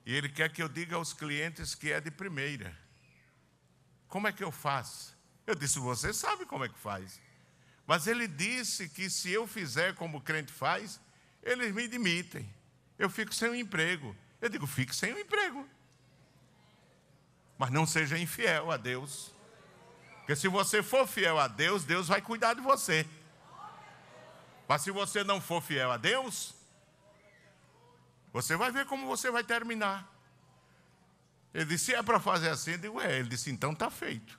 [0.05, 2.79] E ele quer que eu diga aos clientes que é de primeira.
[4.07, 5.17] Como é que eu faço?
[5.47, 7.19] Eu disse: Você sabe como é que faz.
[7.87, 11.01] Mas ele disse que se eu fizer como o crente faz,
[11.43, 12.60] eles me demitem.
[13.01, 14.15] Eu fico sem um emprego.
[14.43, 15.67] Eu digo, fique sem o emprego.
[17.57, 19.35] Mas não seja infiel a Deus.
[20.19, 23.07] Porque se você for fiel a Deus, Deus vai cuidar de você.
[24.69, 26.55] Mas se você não for fiel a Deus,
[28.35, 30.07] você vai ver como você vai terminar.
[31.55, 33.19] Ele disse: se é para fazer assim, eu digo: é.
[33.19, 34.39] Ele disse: então está feito.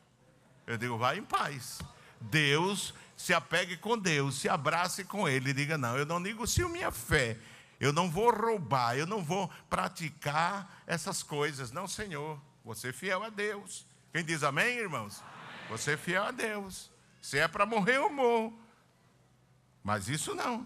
[0.68, 1.80] Eu digo: vai em paz.
[2.22, 6.70] Deus, se apegue com Deus, se abrace com Ele e diga: não, eu não negocio
[6.70, 7.40] minha fé.
[7.82, 11.72] Eu não vou roubar, eu não vou praticar essas coisas.
[11.72, 12.40] Não, Senhor.
[12.64, 13.88] Você é fiel a Deus.
[14.14, 15.20] Quem diz amém, irmãos?
[15.20, 15.68] Amém.
[15.70, 16.92] Você é fiel a Deus.
[17.20, 18.56] Se é para morrer, eu morro.
[19.84, 20.64] Mas isso não.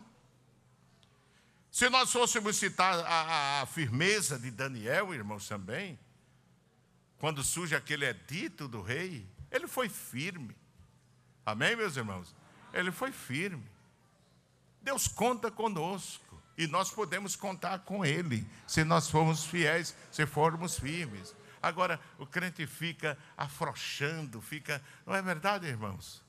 [1.72, 5.98] Se nós fôssemos citar a, a, a firmeza de Daniel, irmãos, também,
[7.18, 10.54] quando surge aquele edito do rei, ele foi firme.
[11.46, 12.36] Amém, meus irmãos?
[12.74, 13.66] Ele foi firme.
[14.82, 16.25] Deus conta conosco
[16.58, 21.36] e nós podemos contar com Ele, se nós formos fiéis, se formos firmes.
[21.62, 24.82] Agora, o crente fica afrouxando, fica.
[25.06, 26.24] Não é verdade, irmãos?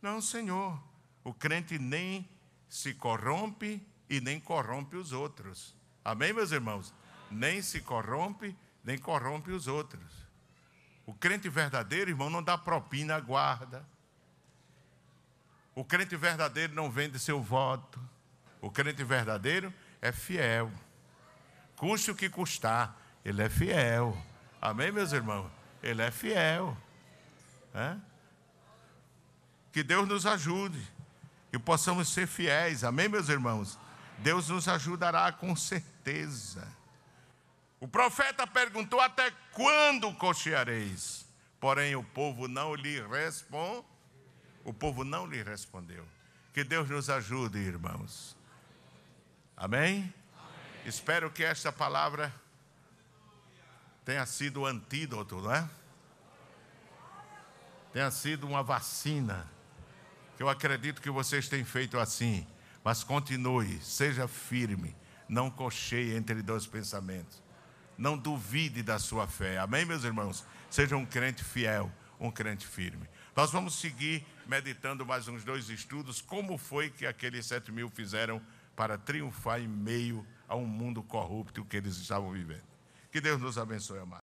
[0.00, 0.80] Não, Senhor.
[1.24, 2.28] O crente nem
[2.68, 5.74] se corrompe e nem corrompe os outros.
[6.04, 6.94] Amém, meus irmãos?
[7.30, 10.26] Nem se corrompe, nem corrompe os outros.
[11.04, 13.84] O crente verdadeiro, irmão, não dá propina à guarda.
[15.74, 18.00] O crente verdadeiro não vende seu voto.
[18.60, 20.70] O crente verdadeiro é fiel.
[21.76, 24.16] Custe o que custar, ele é fiel.
[24.60, 25.50] Amém, meus irmãos?
[25.82, 26.76] Ele é fiel.
[27.74, 27.96] É?
[29.72, 30.80] Que Deus nos ajude.
[31.50, 32.82] Que possamos ser fiéis.
[32.82, 33.78] Amém, meus irmãos?
[34.18, 36.66] Deus nos ajudará com certeza.
[37.78, 41.26] O profeta perguntou: Até quando cocheareis?
[41.60, 43.84] Porém, o povo não lhe respondeu.
[44.64, 46.04] O povo não lhe respondeu.
[46.52, 48.35] Que Deus nos ajude, irmãos.
[49.56, 50.00] Amém?
[50.00, 50.14] Amém?
[50.84, 52.32] Espero que esta palavra
[54.04, 55.68] tenha sido o antídoto, não é?
[57.92, 59.50] Tenha sido uma vacina.
[60.36, 62.46] Que eu acredito que vocês têm feito assim.
[62.84, 64.94] Mas continue, seja firme,
[65.28, 67.42] não cocheie entre dois pensamentos.
[67.96, 69.58] Não duvide da sua fé.
[69.58, 70.44] Amém, meus irmãos?
[70.70, 71.90] Seja um crente fiel,
[72.20, 73.08] um crente firme.
[73.34, 76.20] Nós vamos seguir meditando mais uns dois estudos.
[76.20, 78.40] Como foi que aqueles sete mil fizeram
[78.76, 82.62] para triunfar em meio a um mundo corrupto que eles estavam vivendo?
[83.10, 84.14] Que Deus nos abençoe, amado.